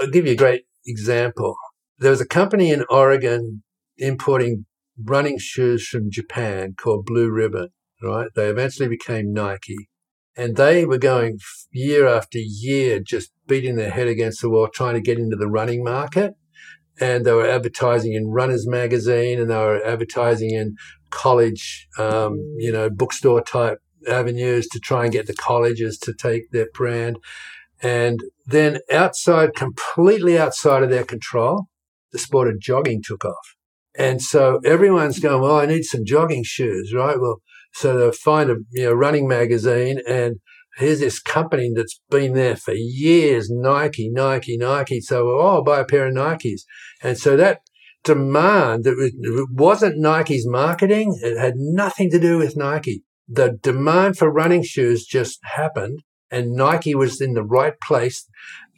[0.00, 1.56] I'll give you a great example.
[1.98, 3.62] There was a company in oregon
[3.98, 4.66] importing
[5.04, 7.68] running shoes from Japan called Blue Ribbon,
[8.02, 8.28] right?
[8.34, 9.88] They eventually became Nike.
[10.36, 11.38] And they were going
[11.70, 15.48] year after year, just beating their head against the wall, trying to get into the
[15.48, 16.34] running market.
[17.00, 20.76] And they were advertising in Runners Magazine and they were advertising in
[21.10, 26.50] college, um, you know, bookstore type avenues to try and get the colleges to take
[26.50, 27.18] their brand.
[27.82, 31.66] And then outside, completely outside of their control,
[32.12, 33.56] the sport of jogging took off.
[33.96, 37.20] And so everyone's going, well, I need some jogging shoes, right?
[37.20, 37.42] Well,
[37.74, 40.36] so they'll find a you know, running magazine and
[40.76, 45.00] here's this company that's been there for years, Nike, Nike, Nike.
[45.00, 46.62] So, oh, I'll buy a pair of Nikes.
[47.02, 47.60] And so that
[48.04, 49.14] demand, it
[49.50, 51.18] wasn't Nike's marketing.
[51.22, 53.04] It had nothing to do with Nike.
[53.28, 56.00] The demand for running shoes just happened
[56.30, 58.26] and Nike was in the right place.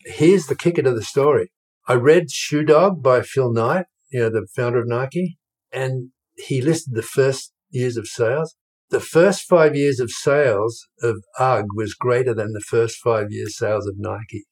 [0.05, 1.51] Here's the kicker to the story.
[1.87, 5.37] I read Shoe Dog by Phil Knight you know, the founder of Nike,
[5.73, 8.55] and he listed the first years of sales.
[8.91, 13.59] The first five years of sales of UGG was greater than the first five years
[13.59, 14.45] sales of Nike.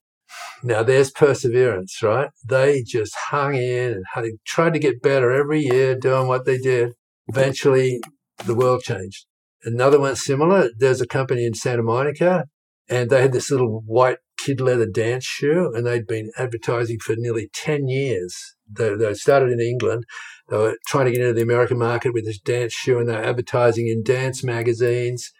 [0.64, 2.30] Now there's perseverance, right?
[2.48, 6.94] They just hung in and tried to get better every year, doing what they did.
[7.28, 8.00] Eventually,
[8.44, 9.26] the world changed.
[9.62, 10.70] Another one similar.
[10.76, 12.46] There's a company in Santa Monica,
[12.88, 17.14] and they had this little white kid leather dance shoe, and they'd been advertising for
[17.16, 20.04] nearly ten years they, they started in England.
[20.48, 23.24] They were trying to get into the American market with this dance shoe, and they're
[23.24, 25.30] advertising in dance magazines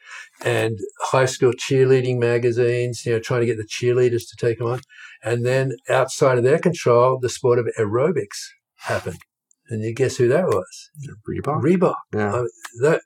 [0.45, 3.05] and high school cheerleading magazines.
[3.05, 4.81] You know, trying to get the cheerleaders to take them on.
[5.23, 8.39] And then outside of their control, the sport of aerobics
[8.77, 9.19] happened.
[9.73, 10.91] And you guess who that was?
[11.27, 11.63] Reebok.
[11.63, 11.95] Reebok.
[12.15, 12.35] Yeah.
[12.35, 12.45] Uh,
[12.83, 13.01] that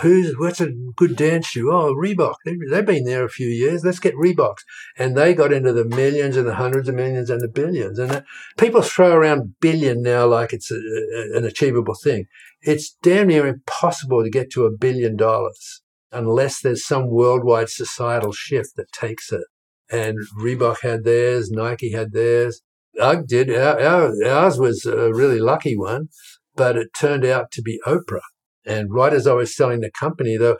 [0.00, 1.70] who's what's a good dance shoe?
[1.72, 2.36] Oh, Reebok.
[2.44, 3.84] They, have been there a few years.
[3.84, 4.60] Let's get Reeboks.
[4.96, 7.98] And they got into the millions and the hundreds of millions and the billions.
[7.98, 8.24] And that,
[8.56, 12.26] people throw around billion now like it's a, a, an achievable thing.
[12.60, 15.82] It's damn near impossible to get to a billion dollars
[16.12, 19.44] unless there's some worldwide societal shift that takes it.
[19.90, 22.62] And Reebok had theirs, Nike had theirs.
[23.00, 23.50] UGG did.
[23.50, 26.08] Our, our, ours was a really lucky one,
[26.54, 28.20] but it turned out to be Oprah.
[28.64, 30.56] And right as I was selling the company, though,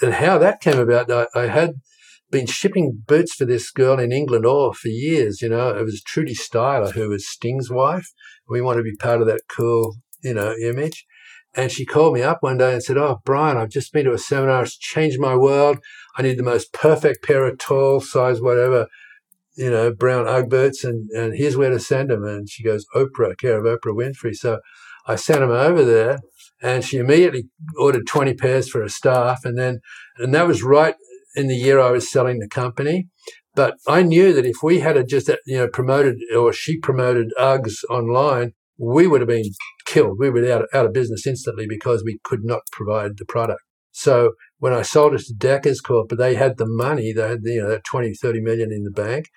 [0.00, 1.74] and how that came about, I, I had
[2.30, 5.42] been shipping boots for this girl in England all for years.
[5.42, 8.08] You know, it was Trudy Styler, who was Sting's wife.
[8.48, 11.06] We wanted to be part of that cool, you know, image.
[11.54, 14.14] And she called me up one day and said, Oh, Brian, I've just been to
[14.14, 14.62] a seminar.
[14.62, 15.78] It's changed my world.
[16.16, 18.88] I need the most perfect pair of tall size, whatever,
[19.54, 20.84] you know, brown Ugg boots.
[20.84, 22.24] And, and here's where to send them.
[22.24, 24.34] And she goes, Oprah, care of Oprah Winfrey.
[24.34, 24.60] So
[25.06, 26.20] I sent them over there
[26.62, 29.44] and she immediately ordered 20 pairs for her staff.
[29.44, 29.80] And then,
[30.18, 30.94] and that was right
[31.34, 33.08] in the year I was selling the company.
[33.54, 37.84] But I knew that if we had just, you know, promoted or she promoted Uggs
[37.90, 39.50] online, we would have been
[39.84, 40.18] killed.
[40.18, 43.60] We were out, out of business instantly because we could not provide the product.
[43.90, 44.32] So
[44.62, 47.64] when I sold it to Deckers Corp, but they had the money, they had, you
[47.64, 49.28] know, 20, 30 million in the bank.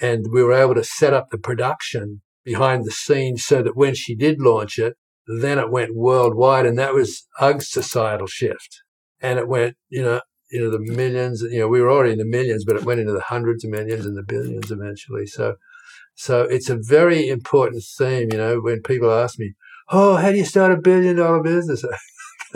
[0.00, 3.94] And we were able to set up the production behind the scenes so that when
[3.94, 4.96] she did launch it,
[5.38, 8.82] then it went worldwide, and that was UGG's societal shift.
[9.20, 10.20] And it went, you know,
[10.50, 12.98] you know, the millions, you know, we were already in the millions, but it went
[12.98, 15.26] into the hundreds of millions and the billions eventually.
[15.26, 15.54] So,
[16.16, 19.52] so it's a very important theme, you know, when people ask me,
[19.92, 21.84] Oh, how do you start a billion dollar business?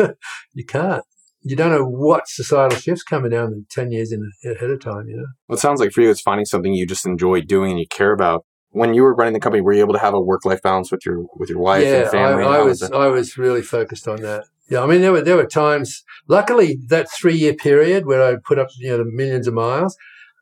[0.55, 1.05] you can't.
[1.49, 5.09] You don't know what societal shifts coming down in 10 years in, ahead of time,
[5.09, 5.27] you know?
[5.47, 7.87] Well, it sounds like for you, it's finding something you just enjoy doing and you
[7.87, 8.45] care about.
[8.71, 10.91] When you were running the company, were you able to have a work life balance
[10.91, 12.45] with your with your wife yeah, and family?
[12.45, 14.45] I, I was I was really focused on that.
[14.69, 16.03] Yeah, I mean there were there were times.
[16.29, 19.97] Luckily, that three year period where I put up you know millions of miles,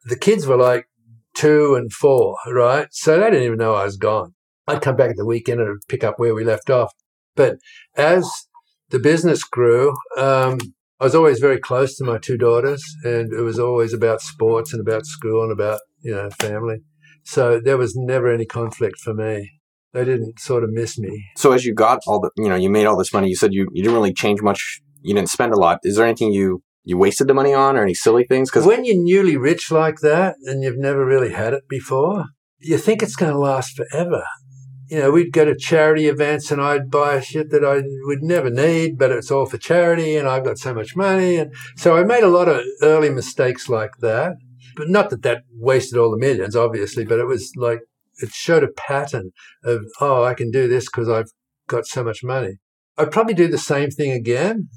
[0.06, 0.88] the kids were like
[1.34, 2.88] two and four, right?
[2.90, 4.34] So they didn't even know I was gone.
[4.66, 6.92] I'd come back at the weekend and pick up where we left off.
[7.36, 7.58] But
[7.94, 8.28] as
[8.90, 10.58] the business grew, um,
[11.00, 14.72] I was always very close to my two daughters, and it was always about sports
[14.72, 16.78] and about school and about you know family.
[17.24, 19.50] So there was never any conflict for me.
[19.92, 21.24] They didn't sort of miss me.
[21.36, 23.28] So as you got all the, you know, you made all this money.
[23.28, 24.80] You said you, you didn't really change much.
[25.02, 25.78] You didn't spend a lot.
[25.84, 28.50] Is there anything you you wasted the money on, or any silly things?
[28.50, 32.24] Because when you're newly rich like that and you've never really had it before,
[32.60, 34.24] you think it's going to last forever
[34.88, 38.50] you know, we'd go to charity events and I'd buy shit that I would never
[38.50, 41.36] need, but it's all for charity and I've got so much money.
[41.36, 44.34] And so I made a lot of early mistakes like that.
[44.76, 47.80] But not that that wasted all the millions, obviously, but it was like,
[48.18, 49.30] it showed a pattern
[49.62, 51.30] of, oh, I can do this because I've
[51.68, 52.58] got so much money.
[52.98, 54.68] I'd probably do the same thing again,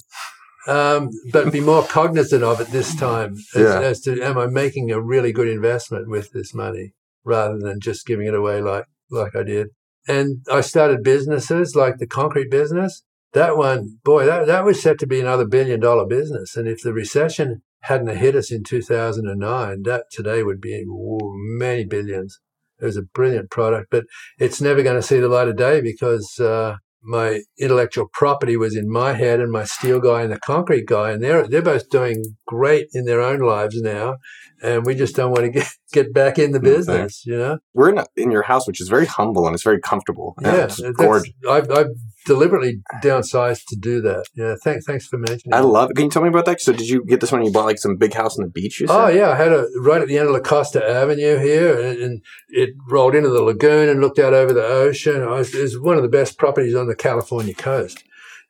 [0.68, 3.82] um, but be more cognizant of it this time as, yeah.
[3.82, 6.94] as to, am I making a really good investment with this money
[7.24, 9.70] rather than just giving it away like, like I did.
[10.08, 13.04] And I started businesses like the concrete business.
[13.34, 16.56] That one, boy, that, that was set to be another billion dollar business.
[16.56, 22.40] And if the recession hadn't hit us in 2009, that today would be many billions.
[22.80, 24.06] It was a brilliant product, but
[24.38, 28.76] it's never going to see the light of day because uh, my intellectual property was
[28.76, 31.90] in my head and my steel guy and the concrete guy, and they're they're both
[31.90, 34.18] doing great in their own lives now,
[34.62, 37.60] and we just don't want to get get back in the business, you know.
[37.74, 40.36] We're in, a, in your house, which is very humble and it's very comfortable.
[40.42, 41.34] Yeah, it's gorgeous.
[41.50, 41.88] I've, I've
[42.26, 44.26] deliberately downsized to do that.
[44.36, 45.54] Yeah, thanks thanks for mentioning.
[45.54, 45.96] I love it.
[45.96, 46.62] Can you tell me about that?
[46.62, 48.82] So, did you get this when you bought like some big house on the beach?
[48.88, 52.00] Oh yeah, I had a right at the end of La Costa Avenue here, and,
[52.00, 55.22] and it rolled into the lagoon and looked out over the ocean.
[55.22, 58.04] It was, it was one of the best properties on the California coast,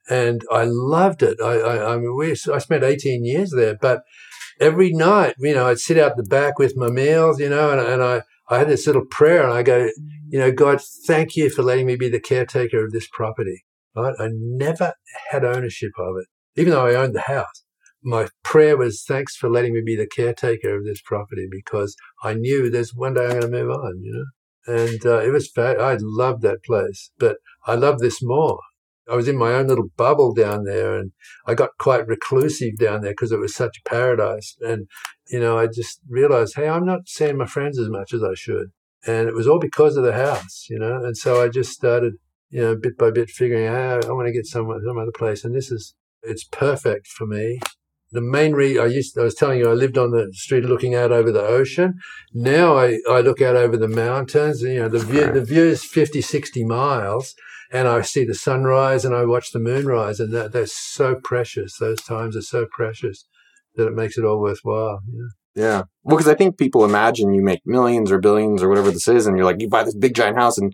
[0.10, 1.40] and I loved it.
[1.42, 4.04] I I, I mean, we I spent eighteen years there, but
[4.60, 7.82] every night, you know, I'd sit out the back with my meals, you know, and,
[7.82, 9.90] and I I had this little prayer, and I go,
[10.30, 13.66] you know, God, thank you for letting me be the caretaker of this property.
[13.96, 14.16] Right?
[14.20, 14.94] I never
[15.32, 16.28] had ownership of it,
[16.60, 17.64] even though I owned the house.
[18.04, 22.36] My prayer was, thanks for letting me be the caretaker of this property because I
[22.36, 24.76] knew there's one day I'm going to move on, you know?
[24.82, 28.60] And uh, it was, fa- I loved that place, but I love this more.
[29.10, 31.12] I was in my own little bubble down there and
[31.46, 34.56] I got quite reclusive down there because it was such a paradise.
[34.62, 34.88] And,
[35.30, 38.34] you know, I just realized, hey, I'm not seeing my friends as much as I
[38.36, 38.72] should.
[39.06, 41.04] And it was all because of the house, you know?
[41.04, 42.14] And so I just started
[42.50, 45.44] you know, bit by bit figuring out I want to get somewhere, some other place.
[45.44, 47.60] And this is, it's perfect for me.
[48.12, 50.96] The main reason I used, I was telling you, I lived on the street looking
[50.96, 51.96] out over the ocean.
[52.34, 55.64] Now I, I look out over the mountains, and, you know, the view, the view
[55.64, 57.36] is 50, 60 miles
[57.72, 61.78] and I see the sunrise and I watch the moonrise and that, that's so precious.
[61.78, 63.26] Those times are so precious
[63.76, 65.02] that it makes it all worthwhile.
[65.12, 65.30] You know?
[65.56, 65.84] Yeah.
[66.04, 69.26] Well, because I think people imagine you make millions or billions or whatever this is,
[69.26, 70.74] and you're like, you buy this big giant house, and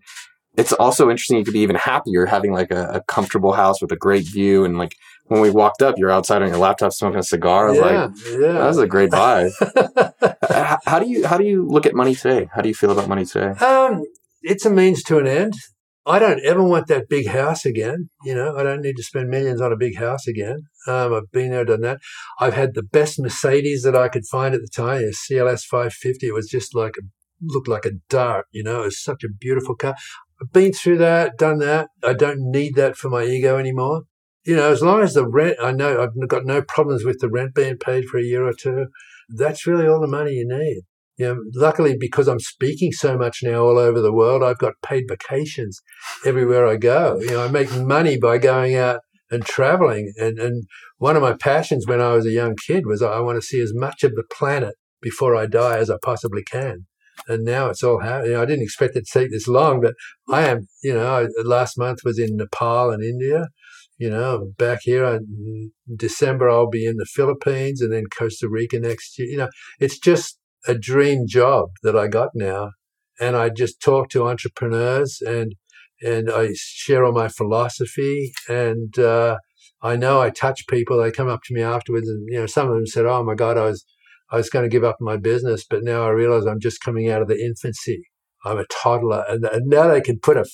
[0.55, 1.37] it's also interesting.
[1.37, 4.65] You could be even happier having like a, a, comfortable house with a great view.
[4.65, 4.95] And like
[5.25, 7.67] when we walked up, you're outside on your laptop smoking a cigar.
[7.67, 8.51] I was yeah, like, yeah.
[8.53, 9.51] that was a great vibe.
[10.49, 12.49] how, how, do you how do you look at money today?
[12.53, 13.51] How do you feel about money today?
[13.65, 14.03] Um,
[14.41, 15.53] it's a means to an end.
[16.05, 18.09] I don't ever want that big house again.
[18.25, 20.63] You know, I don't need to spend millions on a big house again.
[20.85, 21.99] Um, I've been there, done that.
[22.41, 26.27] I've had the best Mercedes that I could find at the time, a CLS 550.
[26.27, 27.03] It was just like a
[27.45, 29.95] looked like a dart, you know, it was such a beautiful car.
[30.51, 31.89] Been through that, done that.
[32.03, 34.03] I don't need that for my ego anymore.
[34.45, 37.29] You know, as long as the rent, I know I've got no problems with the
[37.29, 38.87] rent being paid for a year or two.
[39.29, 40.81] That's really all the money you need.
[41.17, 44.73] You know, luckily because I'm speaking so much now all over the world, I've got
[44.83, 45.79] paid vacations
[46.25, 47.19] everywhere I go.
[47.21, 50.11] You know, I make money by going out and traveling.
[50.17, 50.63] And, and
[50.97, 53.61] one of my passions when I was a young kid was I want to see
[53.61, 56.87] as much of the planet before I die as I possibly can
[57.27, 58.31] and now it's all happening.
[58.31, 59.95] You know, I didn't expect it to take this long, but
[60.29, 60.67] I am.
[60.83, 63.47] You know, I, last month was in Nepal and India.
[63.97, 68.79] You know, back here in December I'll be in the Philippines and then Costa Rica
[68.79, 69.27] next year.
[69.27, 69.49] You know,
[69.79, 72.71] it's just a dream job that I got now,
[73.19, 75.53] and I just talk to entrepreneurs and
[76.01, 78.97] and I share all my philosophy and.
[78.97, 79.37] Uh,
[79.85, 80.97] I know I touch people.
[80.97, 83.35] They come up to me afterwards, and you know, some of them said, "Oh my
[83.35, 83.83] God, I was
[84.33, 87.09] I was going to give up my business, but now I realize I'm just coming
[87.09, 88.09] out of the infancy.
[88.45, 89.23] I'm a toddler.
[89.29, 90.45] And, and now they can put a,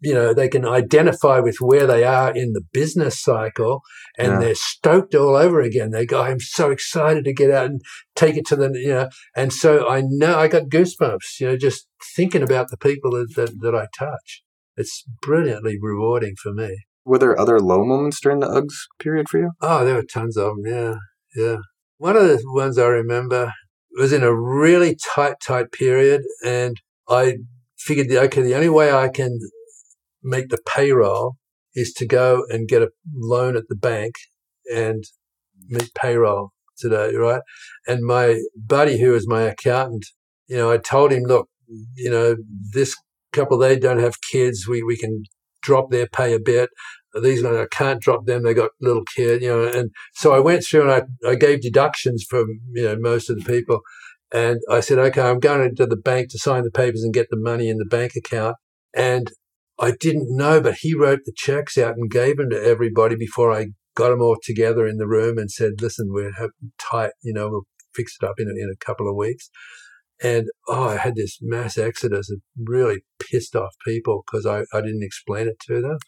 [0.00, 3.80] you know, they can identify with where they are in the business cycle
[4.18, 4.38] and Yeah.
[4.40, 5.90] they're stoked all over again.
[5.92, 7.80] They go, I'm so excited to get out and
[8.14, 11.56] take it to the, you know, and so I know I got goosebumps, you know,
[11.56, 14.42] just thinking about the people that, that, that I touch.
[14.76, 16.76] It's brilliantly rewarding for me.
[17.06, 19.52] Were there other low moments during the Uggs period for you?
[19.62, 20.66] Oh, there were tons of them.
[20.66, 20.94] Yeah,
[21.34, 21.56] yeah.
[21.98, 23.52] One of the ones I remember
[23.98, 26.76] was in a really tight, tight period, and
[27.08, 27.38] I
[27.76, 29.38] figured, okay, the only way I can
[30.22, 31.36] make the payroll
[31.74, 34.14] is to go and get a loan at the bank
[34.72, 35.02] and
[35.68, 37.42] meet payroll today, right?
[37.88, 40.06] And my buddy, who was my accountant,
[40.46, 41.48] you know, I told him, look,
[41.96, 42.36] you know,
[42.72, 42.94] this
[43.32, 44.68] couple they don't have kids.
[44.68, 45.24] We we can
[45.62, 46.70] drop their pay a bit.
[47.14, 48.42] These I can't drop them.
[48.42, 49.66] They got little kid, you know.
[49.66, 53.38] And so I went through and I, I gave deductions from you know most of
[53.38, 53.80] the people,
[54.32, 57.28] and I said, okay, I'm going to the bank to sign the papers and get
[57.30, 58.56] the money in the bank account.
[58.94, 59.30] And
[59.78, 63.52] I didn't know, but he wrote the checks out and gave them to everybody before
[63.52, 66.32] I got them all together in the room and said, listen, we're
[66.78, 69.50] tight, you know, we'll fix it up in a, in a couple of weeks.
[70.22, 74.80] And oh, I had this mass exodus of really pissed off people because I, I
[74.80, 75.98] didn't explain it to them.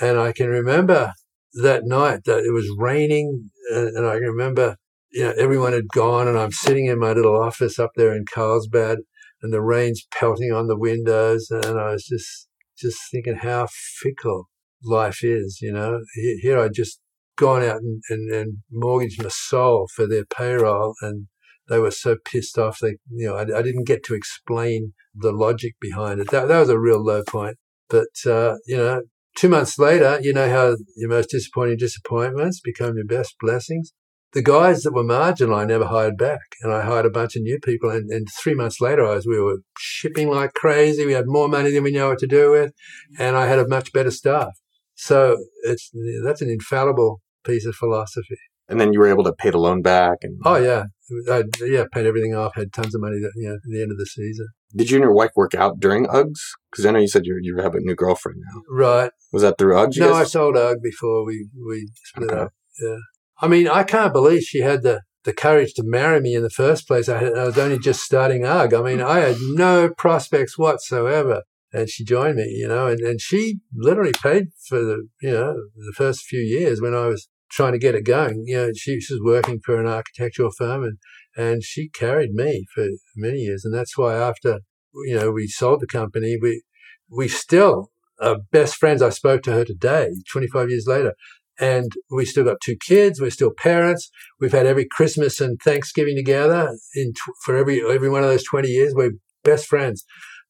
[0.00, 1.12] And I can remember
[1.54, 4.76] that night that it was raining, and, I remember,
[5.12, 8.24] you know, everyone had gone, and I'm sitting in my little office up there in
[8.32, 8.98] Carlsbad,
[9.42, 12.48] and the rain's pelting on the windows, and I was just
[12.78, 14.48] just thinking how fickle
[14.82, 15.58] life is.
[15.60, 17.00] You know, here I just
[17.36, 21.26] gone out and, and, and mortgaged my soul for their payroll, and
[21.68, 22.78] they were so pissed off.
[22.80, 26.30] They, you know, I, I didn't get to explain the logic behind it.
[26.30, 27.56] That, that was a real low point.
[27.88, 29.02] But uh, you know,
[29.36, 33.92] two months later, you know how your most disappointing disappointments become your best blessings.
[34.32, 37.42] The guys that were marginal, I never hired back, and I hired a bunch of
[37.42, 37.90] new people.
[37.90, 41.04] And, and three months later, I was we were shipping like crazy.
[41.04, 42.72] We had more money than we know what to do with,
[43.18, 44.52] and I had a much better staff.
[44.94, 45.90] So it's
[46.24, 48.38] that's an infallible piece of philosophy.
[48.68, 50.18] And then you were able to pay the loan back.
[50.22, 50.84] And Oh yeah,
[51.30, 52.54] I, yeah, paid everything off.
[52.54, 53.18] Had tons of money.
[53.20, 54.48] That, you know, at the end of the season.
[54.74, 56.40] did you and your wife work out during Uggs?
[56.70, 58.62] Because I know you said you you have a new girlfriend now.
[58.70, 59.10] Right.
[59.32, 59.98] Was that through Uggs?
[59.98, 62.40] No, I sold Ugg before we we split Okay.
[62.40, 62.52] up.
[62.80, 62.96] Yeah.
[63.42, 66.50] I mean, I can't believe she had the the courage to marry me in the
[66.50, 67.08] first place.
[67.08, 68.72] I, had, I was only just starting Ugg.
[68.72, 71.42] I mean, I had no prospects whatsoever.
[71.72, 75.54] And she joined me, you know, and, and she literally paid for the, you know,
[75.76, 78.44] the first few years when I was trying to get it going.
[78.46, 80.98] You know, she, she was working for an architectural firm and,
[81.36, 82.86] and she carried me for
[83.16, 83.64] many years.
[83.64, 84.60] And that's why after,
[85.06, 86.62] you know, we sold the company, we,
[87.10, 87.90] we still
[88.20, 89.02] are best friends.
[89.02, 91.14] I spoke to her today, 25 years later.
[91.58, 93.20] And we still got two kids.
[93.20, 94.10] We're still parents.
[94.40, 98.44] We've had every Christmas and Thanksgiving together in tw- for every every one of those
[98.44, 98.94] 20 years.
[98.94, 99.12] We're
[99.44, 100.04] best friends.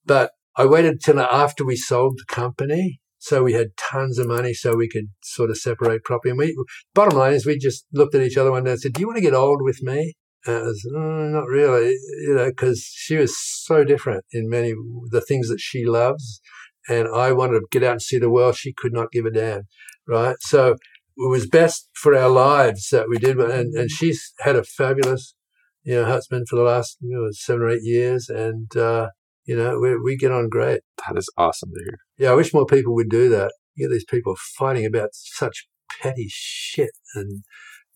[0.07, 3.01] But I waited till after we sold the company.
[3.21, 6.31] So we had tons of money so we could sort of separate properly.
[6.31, 6.57] And we,
[6.95, 9.07] bottom line is we just looked at each other one day and said, do you
[9.07, 10.14] want to get old with me?
[10.47, 11.91] And I was, "Mm, not really,
[12.23, 14.73] you know, because she was so different in many
[15.11, 16.41] the things that she loves,
[16.89, 18.57] and I wanted to get out and see the world.
[18.57, 19.64] She could not give a damn,
[20.09, 20.37] right?
[20.41, 20.77] So
[21.18, 25.35] it was best for our lives that we did, and and she's had a fabulous,
[25.83, 29.11] you know, husband for the last you know, seven or eight years, and uh,
[29.51, 30.80] you know we we get on great.
[31.03, 31.98] That is awesome to hear.
[32.20, 33.51] Yeah, I wish more people would do that.
[33.74, 35.57] You get these people fighting about such
[36.01, 37.42] petty shit and,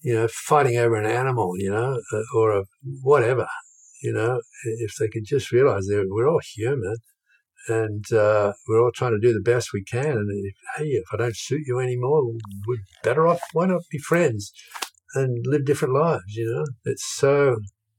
[0.02, 2.64] you know, fighting over an animal, you know, uh, or a
[3.02, 3.46] whatever,
[4.02, 6.96] you know, if they could just realize that we're all human
[7.68, 10.16] and uh, we're all trying to do the best we can.
[10.20, 12.24] And if, hey, if I don't suit you anymore,
[12.66, 13.40] we're better off.
[13.52, 14.52] Why not be friends
[15.14, 16.64] and live different lives, you know?
[16.84, 17.56] It's so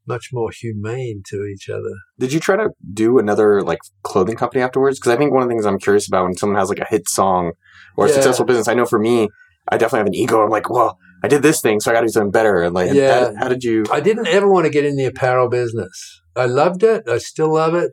[0.07, 1.93] much more humane to each other.
[2.19, 4.99] Did you try to do another like clothing company afterwards?
[4.99, 6.85] Because I think one of the things I'm curious about when someone has like a
[6.89, 7.51] hit song
[7.97, 8.15] or a Yeah.
[8.15, 9.29] successful business, I know for me,
[9.71, 10.43] I definitely have an ego.
[10.43, 12.61] I'm like, well, I did this thing, so I got to do something better.
[12.61, 13.31] And like, Yeah.
[13.31, 13.83] how, how did you?
[13.91, 16.21] I didn't ever want to get in the apparel business.
[16.35, 17.07] I loved it.
[17.09, 17.91] I still love it.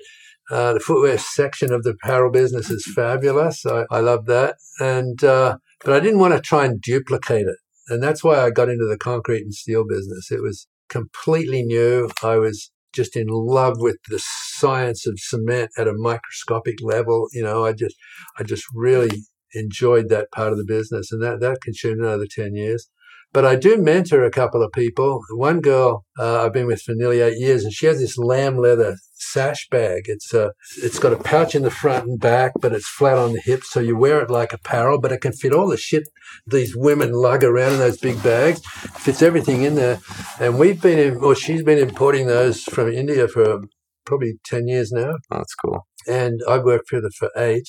[0.51, 3.65] Uh, the footwear section of the apparel business is fabulous.
[3.65, 4.57] I, I love that.
[4.81, 7.57] And, uh, but I didn't want to try and duplicate it.
[7.89, 10.31] And that's why I got into the concrete and steel business.
[10.31, 12.11] It was completely new.
[12.23, 17.29] I was just in love with the science of cement at a microscopic level.
[17.33, 17.97] You know, I just,
[18.39, 19.23] I just really
[19.55, 22.89] enjoyed that part of the business and that, that consumed another 10 years.
[23.33, 25.23] But I do mentor a couple of people.
[25.31, 28.59] One girl uh, I've been with for nearly eight years, and she has this lamb
[28.59, 30.03] leather sash bag.
[30.07, 30.53] It's a,
[30.83, 33.71] it's got a pouch in the front and back, but it's flat on the hips,
[33.73, 35.01] so you wear it like apparel.
[35.01, 36.05] But it can fit all the shit
[36.47, 38.61] these women lug around in those big bags.
[38.99, 40.01] Fits everything in there.
[40.39, 43.63] And we've been, in, or she's been importing those from India for
[44.05, 45.13] probably ten years now.
[45.31, 45.87] Oh, that's cool.
[46.07, 47.69] and I've worked for her for eight.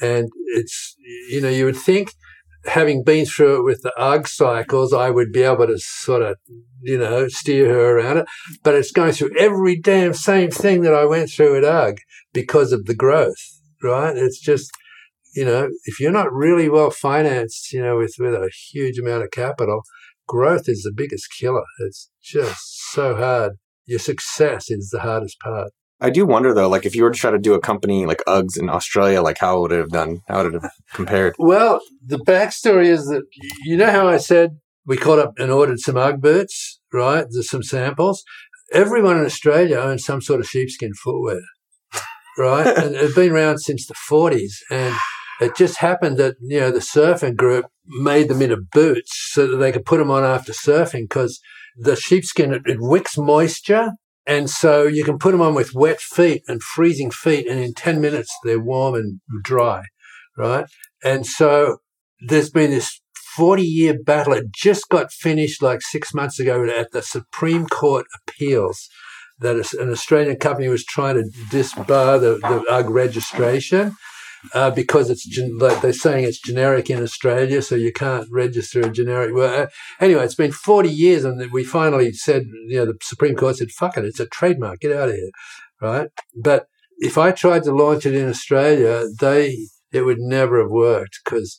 [0.00, 0.96] And it's,
[1.28, 2.12] you know, you would think
[2.66, 6.36] having been through it with the UGG cycles, I would be able to sort of,
[6.82, 8.26] you know, steer her around it.
[8.62, 12.00] But it's going through every damn same thing that I went through at UGG
[12.32, 14.16] because of the growth, right?
[14.16, 14.70] It's just,
[15.34, 19.24] you know, if you're not really well financed, you know, with, with a huge amount
[19.24, 19.82] of capital,
[20.26, 21.64] growth is the biggest killer.
[21.80, 23.52] It's just so hard.
[23.86, 25.70] Your success is the hardest part.
[26.00, 28.22] I do wonder though, like if you were to try to do a company like
[28.26, 30.20] Uggs in Australia, like how would it have done?
[30.28, 31.34] How would it have compared?
[31.38, 33.24] Well, the backstory is that
[33.64, 37.26] you know how I said we caught up and ordered some Ugg boots, right?
[37.30, 38.24] There's some samples.
[38.72, 41.42] Everyone in Australia owns some sort of sheepskin footwear,
[42.38, 42.66] right?
[42.78, 44.94] and it's been around since the 40s, and
[45.40, 49.56] it just happened that you know the surfing group made them into boots so that
[49.56, 51.40] they could put them on after surfing because
[51.76, 53.90] the sheepskin it, it wicks moisture
[54.30, 57.74] and so you can put them on with wet feet and freezing feet, and in
[57.74, 59.82] 10 minutes they're warm and dry,
[60.38, 60.66] right?
[61.02, 61.78] And so
[62.20, 63.00] there's been this
[63.36, 64.34] 40 year battle.
[64.34, 68.88] It just got finished like six months ago at the Supreme Court Appeals
[69.40, 73.96] that an Australian company was trying to disbar the, the UGG registration
[74.54, 75.26] uh, because it's
[75.58, 79.34] like they're saying it's generic in Australia, so you can't register a generic.
[79.34, 79.66] Well, uh,
[80.00, 83.70] anyway, it's been 40 years, and we finally said, you know, the Supreme Court said,
[83.70, 84.80] "Fuck it, it's a trademark.
[84.80, 85.30] Get out of here."
[85.80, 86.10] Right?
[86.36, 86.66] But
[86.98, 89.56] if I tried to launch it in Australia, they
[89.92, 91.58] it would never have worked because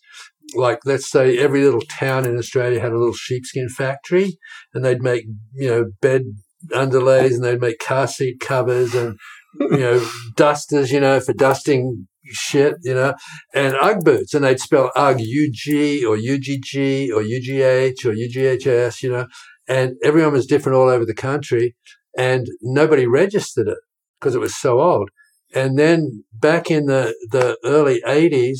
[0.56, 4.38] like let's say every little town in Australia had a little sheepskin factory
[4.74, 6.24] and they'd make you know bed
[6.72, 9.18] underlays and they'd make car seat covers and
[9.60, 13.14] you know dusters you know for dusting shit, you know,
[13.54, 19.12] and UGG boots, and they'd spell UGG UG or UGG or UGH or UGHS, you
[19.12, 19.28] know,
[19.68, 21.76] and everyone was different all over the country,
[22.18, 23.78] and nobody registered it
[24.20, 25.10] because it was so old.
[25.54, 28.60] And then back in the, the early 80s,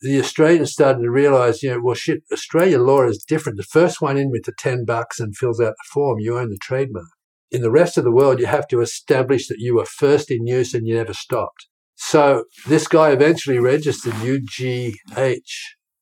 [0.00, 3.58] the Australians started to realize, you know, well, shit, Australia law is different.
[3.58, 6.48] The first one in with the 10 bucks and fills out the form, you own
[6.48, 7.08] the trademark.
[7.50, 10.46] In the rest of the world, you have to establish that you were first in
[10.46, 11.66] use and you never stopped.
[12.02, 14.96] So this guy eventually registered UGH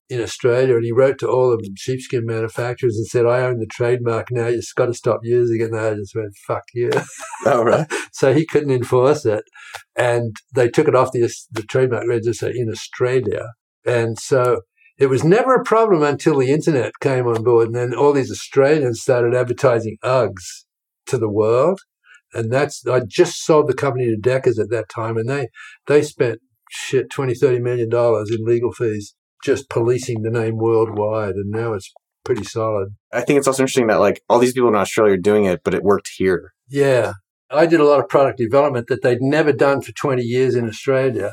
[0.09, 3.67] in Australia and he wrote to all the sheepskin manufacturers and said, I own the
[3.67, 4.47] trademark now.
[4.47, 5.65] You've got to stop using it.
[5.65, 6.91] And they just went, fuck you.
[7.47, 7.87] Oh, right.
[8.13, 9.45] so he couldn't enforce it.
[9.97, 13.47] And they took it off the, the trademark register in Australia.
[13.85, 14.63] And so
[14.99, 17.67] it was never a problem until the internet came on board.
[17.67, 20.65] And then all these Australians started advertising Uggs
[21.07, 21.81] to the world
[22.35, 25.49] and that's I just sold the company to Deckers at that time, and they
[25.87, 29.15] they spent shit 20 30 million dollars in legal fees
[29.45, 31.93] just policing the name worldwide, and now it's
[32.25, 32.89] pretty solid.
[33.13, 35.61] I think it's also interesting that like all these people in Australia are doing it,
[35.65, 36.53] but it worked here.
[36.69, 37.15] Yeah,
[37.51, 40.69] I did a lot of product development that they'd never done for 20 years in
[40.69, 41.33] Australia,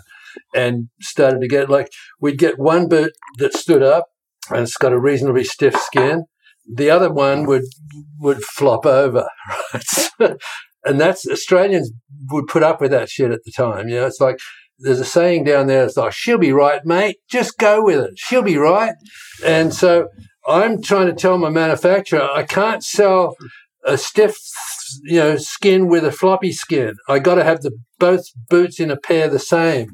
[0.53, 1.89] and started to get like
[2.19, 4.05] we'd get one boot that stood up
[4.49, 6.25] and it's got a reasonably stiff skin.
[6.71, 7.63] The other one would
[8.19, 9.27] would flop over,
[10.19, 10.35] right?
[10.85, 11.91] And that's Australians
[12.31, 13.89] would put up with that shit at the time.
[13.89, 14.39] You know, it's like
[14.79, 15.83] there's a saying down there.
[15.85, 17.17] It's like she'll be right, mate.
[17.29, 18.17] Just go with it.
[18.17, 18.93] She'll be right.
[19.43, 20.09] And so
[20.47, 23.35] I'm trying to tell my manufacturer I can't sell
[23.85, 24.37] a stiff,
[25.03, 26.95] you know, skin with a floppy skin.
[27.07, 29.89] I got to have the both boots in a pair the same.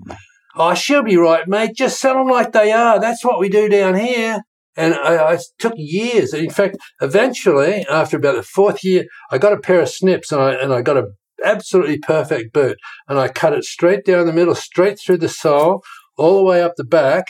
[0.55, 1.75] Oh, she'll be right, mate.
[1.75, 2.99] Just sell them like they are.
[2.99, 4.41] That's what we do down here.
[4.77, 6.33] And I, I, took years.
[6.33, 10.41] In fact, eventually, after about the fourth year, I got a pair of snips and
[10.41, 11.07] I, and I got a
[11.43, 12.77] absolutely perfect boot.
[13.07, 15.83] And I cut it straight down the middle, straight through the sole,
[16.17, 17.25] all the way up the back.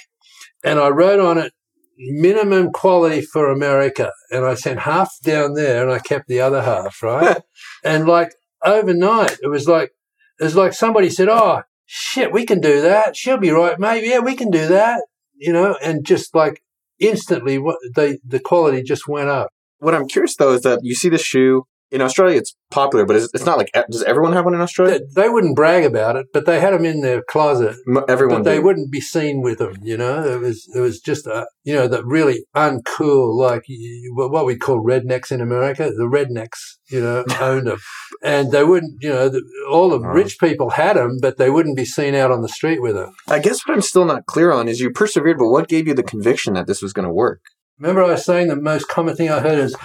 [0.64, 1.54] And I wrote on it,
[1.98, 4.12] minimum quality for America.
[4.32, 7.42] And I sent half down there and I kept the other half, right?
[7.84, 8.34] and like
[8.64, 9.92] overnight, it was like,
[10.40, 13.16] it was like somebody said, Oh, shit, we can do that.
[13.16, 14.06] She'll be right, mate.
[14.06, 15.04] Yeah, we can do that.
[15.36, 16.62] You know, and just like
[17.02, 19.50] instantly what they the quality just went up.
[19.80, 23.18] What I'm curious though is that you see the shoe in Australia, it's popular, but
[23.18, 25.00] it's, it's not like does everyone have one in Australia?
[25.00, 27.76] They, they, wouldn't brag about it, but they had them in their closet.
[28.08, 29.76] Everyone, but they wouldn't be seen with them.
[29.82, 33.66] You know, it was it was just a you know the really uncool like
[34.14, 35.92] what we call rednecks in America.
[35.92, 37.80] The rednecks, you know, owned them,
[38.22, 39.02] and they wouldn't.
[39.02, 42.32] You know, the, all the rich people had them, but they wouldn't be seen out
[42.32, 43.14] on the street with them.
[43.28, 45.94] I guess what I'm still not clear on is you persevered, but what gave you
[45.94, 47.42] the conviction that this was going to work?
[47.80, 49.76] Remember, I was saying the most common thing I heard is,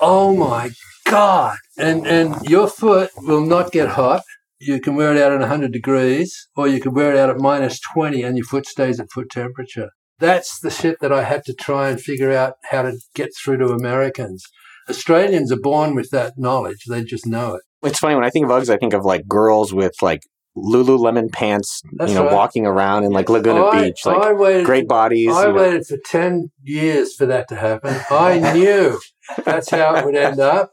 [0.00, 0.70] "Oh my
[1.06, 1.56] God.
[1.78, 4.22] And, and your foot will not get hot.
[4.58, 7.38] You can wear it out at 100 degrees, or you can wear it out at
[7.38, 9.90] minus 20 and your foot stays at foot temperature.
[10.18, 13.58] That's the shit that I had to try and figure out how to get through
[13.58, 14.44] to Americans.
[14.88, 16.84] Australians are born with that knowledge.
[16.88, 17.62] They just know it.
[17.82, 20.22] It's funny when I think of Uggs, I think of like girls with like
[20.56, 22.32] Lululemon pants, That's you know, right.
[22.32, 25.28] walking around in like Laguna I, Beach, like waited great bodies.
[25.28, 25.54] I you know.
[25.54, 28.00] waited for 10 years for that to happen.
[28.10, 28.98] I knew
[29.44, 30.70] that's how it would end up.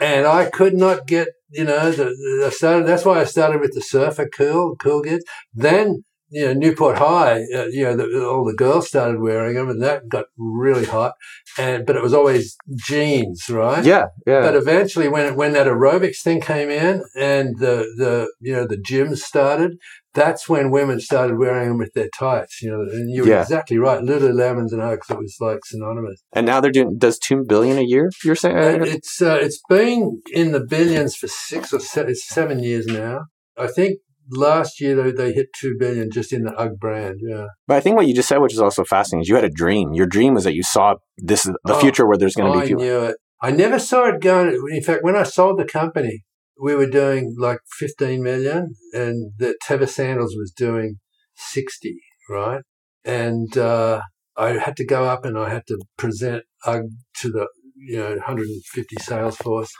[0.00, 3.60] And I could not get, you know, the, the I started, that's why I started
[3.60, 5.24] with the surfer cool, cool kids.
[5.52, 9.68] Then, you know, Newport High, uh, you know, the, all the girls started wearing them
[9.68, 11.14] and that got really hot.
[11.58, 12.56] And, but it was always
[12.88, 13.84] jeans, right?
[13.84, 14.40] Yeah, yeah.
[14.40, 18.76] But eventually, when when that aerobics thing came in and the, the you know the
[18.78, 19.72] gyms started,
[20.14, 22.60] that's when women started wearing them with their tights.
[22.62, 23.42] You know, and you were Yeah.
[23.42, 24.00] exactly right.
[24.02, 26.22] Lululemons and Uggs, it was like synonymous.
[26.32, 28.10] and now they're doing does two billion a year.
[28.24, 28.56] You're saying?
[28.58, 32.86] And it's uh, it's been in the billions for six or se- it's seven years
[32.86, 33.26] now.
[33.56, 33.98] I think
[34.30, 37.20] last year they, they hit two billion just in the UGG brand.
[37.22, 39.44] Yeah, But I think what you just said, which is also fascinating, is you had
[39.44, 39.92] a dream.
[39.92, 42.66] Your dream was that you saw this the Oh, future where there's going to be
[42.68, 42.82] people.
[42.82, 43.16] knew it.
[43.42, 44.58] I never saw it going.
[44.70, 46.24] In fact, when I sold the company,
[46.60, 51.00] we were doing like 15 million and the Teva Sandals was doing
[51.34, 51.98] 60,
[52.30, 52.62] right?
[53.04, 54.00] And uh,
[54.36, 56.84] I had to go up and I had to present UGG
[57.20, 59.72] to the, you know, 150 sales force.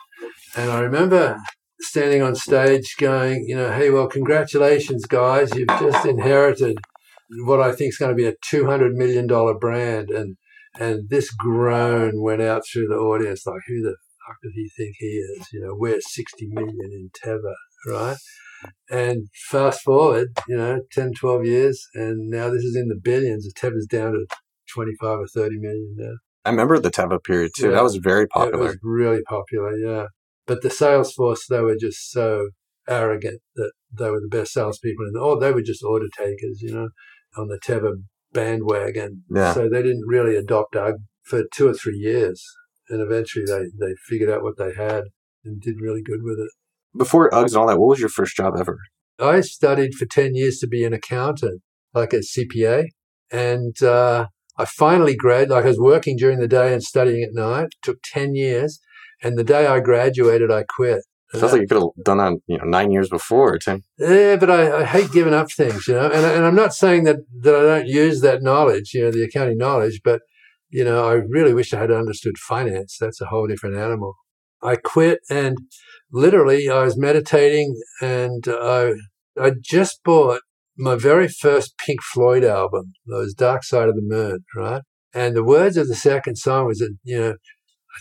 [0.56, 1.38] And I remember
[1.80, 5.54] standing on stage going, you know, hey, well, congratulations, guys.
[5.54, 6.78] You've just inherited
[7.44, 9.26] what I think is going to be a $200 million
[9.58, 10.10] brand.
[10.10, 10.36] And
[10.78, 13.96] and this groan went out through the audience like, who the
[14.26, 15.46] fuck does he think he is?
[15.52, 17.54] You know, we're 60 million in Teva,
[17.86, 18.16] right?
[18.90, 23.44] And fast forward, you know, 10, 12 years, and now this is in the billions.
[23.44, 24.26] The Teva's down to
[24.74, 26.14] 25 or 30 million now.
[26.44, 27.68] I remember the Teva period too.
[27.68, 27.74] Yeah.
[27.74, 28.64] That was very It popular.
[28.64, 30.06] was really popular, yeah.
[30.46, 32.48] But the sales force, they were just so
[32.88, 36.60] arrogant that they were the best salespeople in the, oh, they were just order takers,
[36.60, 36.88] you know,
[37.36, 37.92] on the Teva
[38.32, 39.22] bandwagon.
[39.30, 39.54] Yeah.
[39.54, 42.44] So they didn't really adopt UGG for two or three years.
[42.88, 45.04] And eventually they, they figured out what they had
[45.44, 46.50] and did really good with it.
[46.96, 48.78] Before Uggs and all that, what was your first job ever?
[49.18, 52.86] I studied for 10 years to be an accountant, like a CPA.
[53.30, 54.26] And uh,
[54.58, 57.68] I finally graduated, like I was working during the day and studying at night.
[57.82, 58.80] took 10 years.
[59.24, 61.02] And the day I graduated, I quit.
[61.32, 63.58] Sounds like you could have done that, you know, nine years before.
[63.58, 63.82] Tim.
[63.98, 66.06] yeah, but I, I hate giving up things, you know.
[66.06, 69.24] And, and I'm not saying that, that I don't use that knowledge, you know, the
[69.24, 70.22] accounting knowledge, but,
[70.70, 72.98] you know, I really wish I had understood finance.
[73.00, 74.14] That's a whole different animal.
[74.62, 75.58] I quit and
[76.12, 78.92] literally I was meditating and I,
[79.40, 80.42] I just bought
[80.76, 84.82] my very first Pink Floyd album, those Dark Side of the Moon, right?
[85.12, 87.34] And the words of the second song was that, you know,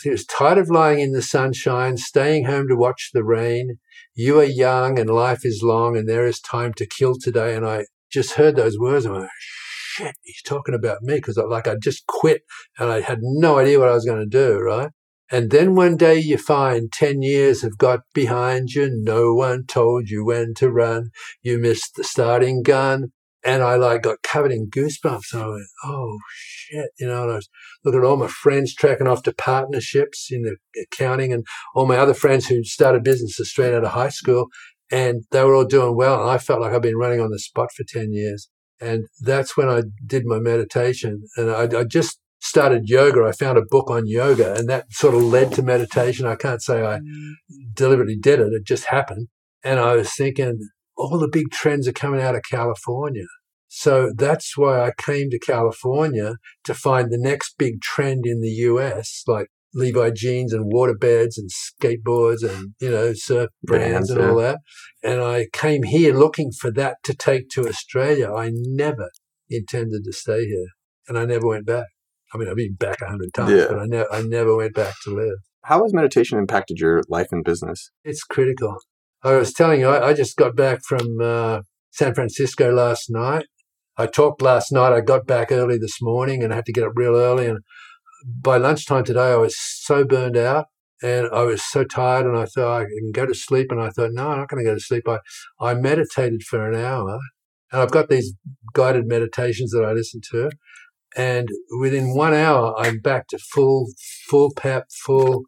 [0.06, 3.80] It was tired of lying in the sunshine, staying home to watch the rain.
[4.16, 7.56] You are young and life is long and there is time to kill today.
[7.56, 11.38] And I just heard those words and I went, shit, he's talking about me because
[11.38, 12.42] like I just quit
[12.78, 14.90] and I had no idea what I was going to do, right?
[15.32, 18.90] And then one day you find 10 years have got behind you.
[18.92, 21.10] No one told you when to run.
[21.42, 23.14] You missed the starting gun.
[23.46, 25.34] And I like got covered in goosebumps.
[25.34, 26.18] And I went, oh
[26.74, 26.90] shit.
[27.00, 27.50] You know, and I was
[27.84, 31.46] looking at all my friends tracking off to partnerships in the accounting and
[31.76, 34.48] all my other friends who started businesses straight out of high school.
[34.92, 36.22] And they were all doing well.
[36.22, 38.50] And I felt like I've been running on the spot for 10 years.
[38.80, 41.24] And that's when I did my meditation.
[41.38, 43.24] And I, I just started yoga.
[43.24, 46.26] I found a book on yoga and that sort of led to meditation.
[46.28, 47.00] I can't say I
[47.74, 48.52] deliberately did it.
[48.52, 49.30] It just happened.
[49.64, 50.60] And I was thinking,
[50.98, 53.26] all the big trends are coming out of California.
[53.76, 58.52] So that's why I came to California to find the next big trend in the
[58.70, 64.36] US, like Levi jeans and waterbeds and skateboards and, you know, surf brands and all
[64.36, 64.60] that.
[65.02, 68.32] And I came here looking for that to take to Australia.
[68.32, 69.10] I never
[69.50, 70.68] intended to stay here
[71.08, 71.88] and I never went back.
[72.32, 73.66] I mean, I've been back a hundred times, Yeah.
[73.70, 75.38] but I, ne- I never went back to live.
[75.64, 77.90] How has meditation impacted your life and business?
[78.04, 78.78] It's critical.
[79.24, 83.46] I was telling you, I, I just got back from uh, San Francisco last night.
[83.98, 84.94] I talked last night.
[84.94, 87.48] I got back early this morning and I had to get up real early.
[87.48, 87.60] And
[88.42, 90.66] by lunchtime today, I was so burned out
[91.02, 92.26] and I was so tired.
[92.26, 93.68] And I thought I can go to sleep.
[93.72, 95.08] And I thought, no, I'm not going to go to sleep.
[95.08, 95.20] I,
[95.60, 97.20] I meditated for an hour
[97.72, 98.34] and I've got these
[98.74, 100.52] guided meditations that I listen to.
[101.16, 101.48] And
[101.80, 103.88] within one hour, I'm back to full,
[104.30, 105.44] full pep, full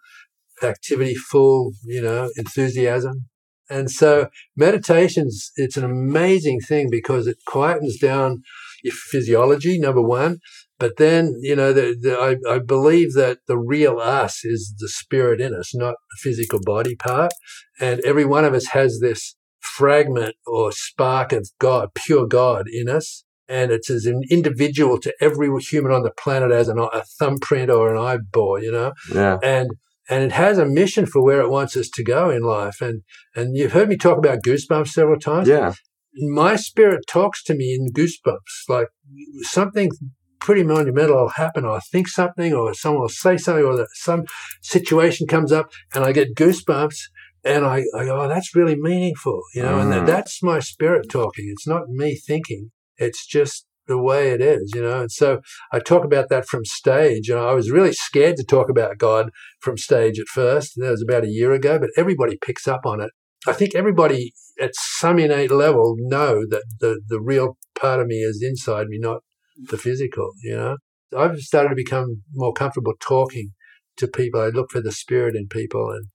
[0.62, 3.28] activity, full, you know, enthusiasm.
[3.70, 8.44] And so meditations, it's an amazing thing because it quietens down
[8.84, 10.40] your physiology, number one.
[10.78, 14.90] But then, you know, the, the, I, I believe that the real us is the
[14.90, 17.32] spirit in us, not the physical body part.
[17.80, 22.90] And every one of us has this fragment or spark of God, pure God in
[22.90, 23.24] us.
[23.48, 27.70] And it's as an individual to every human on the planet as an, a thumbprint
[27.70, 28.94] or an eyeball, you know?
[29.14, 29.38] Yeah.
[29.44, 29.70] and
[30.10, 32.82] and it has a mission for where it wants us to go in life.
[32.82, 33.02] And
[33.36, 35.48] and you've heard me talk about goosebumps several times.
[35.48, 35.74] Yeah.
[36.14, 38.88] my spirit talks to me in goosebumps, like
[39.42, 39.92] something
[40.40, 41.66] pretty monumental will happen.
[41.66, 44.26] I'll think something, or someone will say something, or some
[44.62, 46.98] situation comes up, and I get goosebumps,
[47.44, 49.98] and I, I go, oh, that's really meaningful, you know, mm.
[49.98, 51.48] and that's my spirit talking.
[51.52, 52.72] It's not me thinking.
[52.98, 55.02] It's just the way it is, you know.
[55.02, 57.30] And so I talk about that from stage.
[57.30, 60.74] And I was really scared to talk about God from stage at first.
[60.78, 63.12] That was about a year ago, but everybody picks up on it.
[63.48, 68.16] I think everybody at some innate level know that the, the real part of me
[68.16, 69.22] is inside me, not
[69.70, 70.78] the physical, you know.
[71.16, 73.52] I've started to become more comfortable talking
[73.98, 74.42] to people.
[74.42, 76.08] I look for the spirit in people and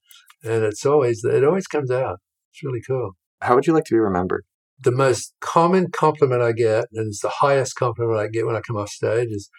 [0.43, 2.19] and it's always it always comes out.
[2.51, 3.11] It's really cool.
[3.41, 4.43] How would you like to be remembered?
[4.81, 8.61] The most common compliment I get, and it's the highest compliment I get when I
[8.61, 9.49] come off stage, is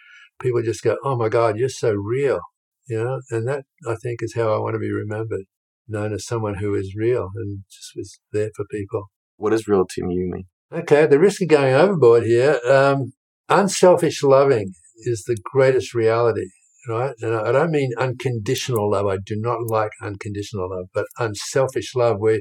[0.41, 2.41] people just go, "Oh my God, you're so real,"
[2.87, 5.45] you know, and that I think is how I want to be remembered,
[5.87, 9.09] known as someone who is real and just was there for people.
[9.37, 10.45] What does real to you mean?
[10.71, 13.13] Okay, the risk of going overboard here, um,
[13.49, 14.73] unselfish loving
[15.05, 16.49] is the greatest reality
[16.87, 17.13] right?
[17.21, 19.07] And I don't mean unconditional love.
[19.07, 22.39] I do not like unconditional love, but unselfish love where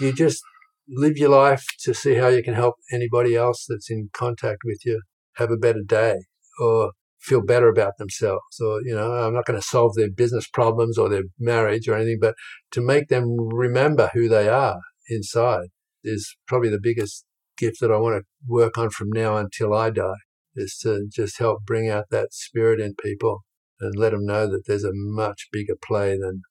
[0.00, 0.42] you just
[0.88, 4.84] live your life to see how you can help anybody else that's in contact with
[4.84, 5.00] you
[5.36, 6.16] have a better day
[6.60, 10.48] or feel better about themselves or you know i'm not going to solve their business
[10.48, 12.34] problems or their marriage or anything but
[12.70, 15.68] to make them remember who they are inside
[16.02, 17.24] is probably the biggest
[17.56, 20.14] gift that i want to work on from now until i die
[20.56, 23.44] is to just help bring out that spirit in people
[23.80, 26.42] and let them know that there's a much bigger play than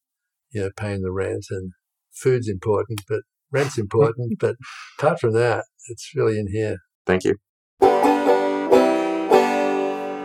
[0.51, 1.73] you know paying the rent and
[2.11, 3.21] food's important, but
[3.51, 4.33] rent's important.
[4.39, 4.55] but
[4.99, 6.77] apart from that, it's really in here.
[7.05, 7.35] Thank you.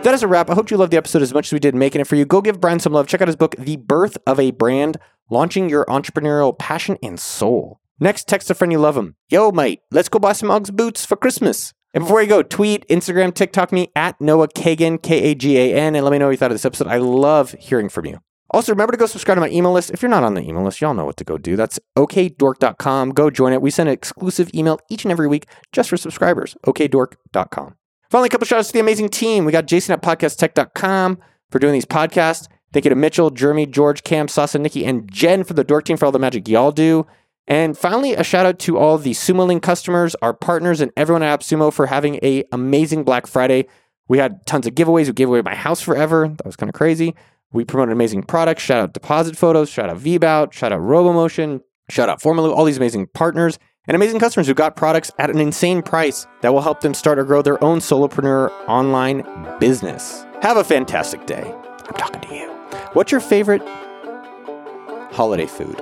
[0.03, 0.49] That is a wrap.
[0.49, 2.23] I hope you loved the episode as much as we did making it for you.
[2.23, 3.07] Go give Brian some love.
[3.07, 4.97] Check out his book, The Birth of a Brand
[5.29, 7.81] Launching Your Entrepreneurial Passion and Soul.
[7.99, 9.15] Next, text a friend you love him.
[9.29, 11.73] Yo, mate, let's go buy some Uggs boots for Christmas.
[11.93, 15.73] And before you go, tweet, Instagram, TikTok me at Noah Kagan, K A G A
[15.75, 16.87] N, and let me know what you thought of this episode.
[16.87, 18.19] I love hearing from you.
[18.51, 19.91] Also, remember to go subscribe to my email list.
[19.91, 21.55] If you're not on the email list, y'all know what to go do.
[21.55, 23.09] That's okdork.com.
[23.11, 23.61] Go join it.
[23.61, 26.55] We send an exclusive email each and every week just for subscribers.
[26.65, 27.75] okdork.com.
[28.09, 29.43] Finally, a couple shout outs to the amazing team.
[29.43, 31.17] We got Jason at podcasttech.com
[31.51, 32.47] for doing these podcasts.
[32.71, 35.97] Thank you to Mitchell, Jeremy, George, Cam, Sasa, Nikki, and Jen for the Dork team
[35.97, 37.05] for all the magic y'all do.
[37.47, 41.39] And finally, a shout out to all the Sumo-ling customers, our partners, and everyone at
[41.39, 43.67] AppSumo for having a amazing Black Friday.
[44.09, 45.07] We had tons of giveaways.
[45.07, 46.27] We gave away my house forever.
[46.27, 47.15] That was kind of crazy.
[47.51, 48.63] We promoted amazing products.
[48.63, 49.69] Shout out Deposit Photos.
[49.69, 50.53] Shout out VBout.
[50.53, 51.61] Shout out RoboMotion.
[51.89, 52.51] Shout out Formula.
[52.51, 56.53] All these amazing partners and amazing customers who got products at an insane price that
[56.53, 59.23] will help them start or grow their own solopreneur online
[59.59, 60.25] business.
[60.41, 61.53] Have a fantastic day.
[61.87, 62.47] I'm talking to you.
[62.93, 63.61] What's your favorite
[65.11, 65.81] holiday food?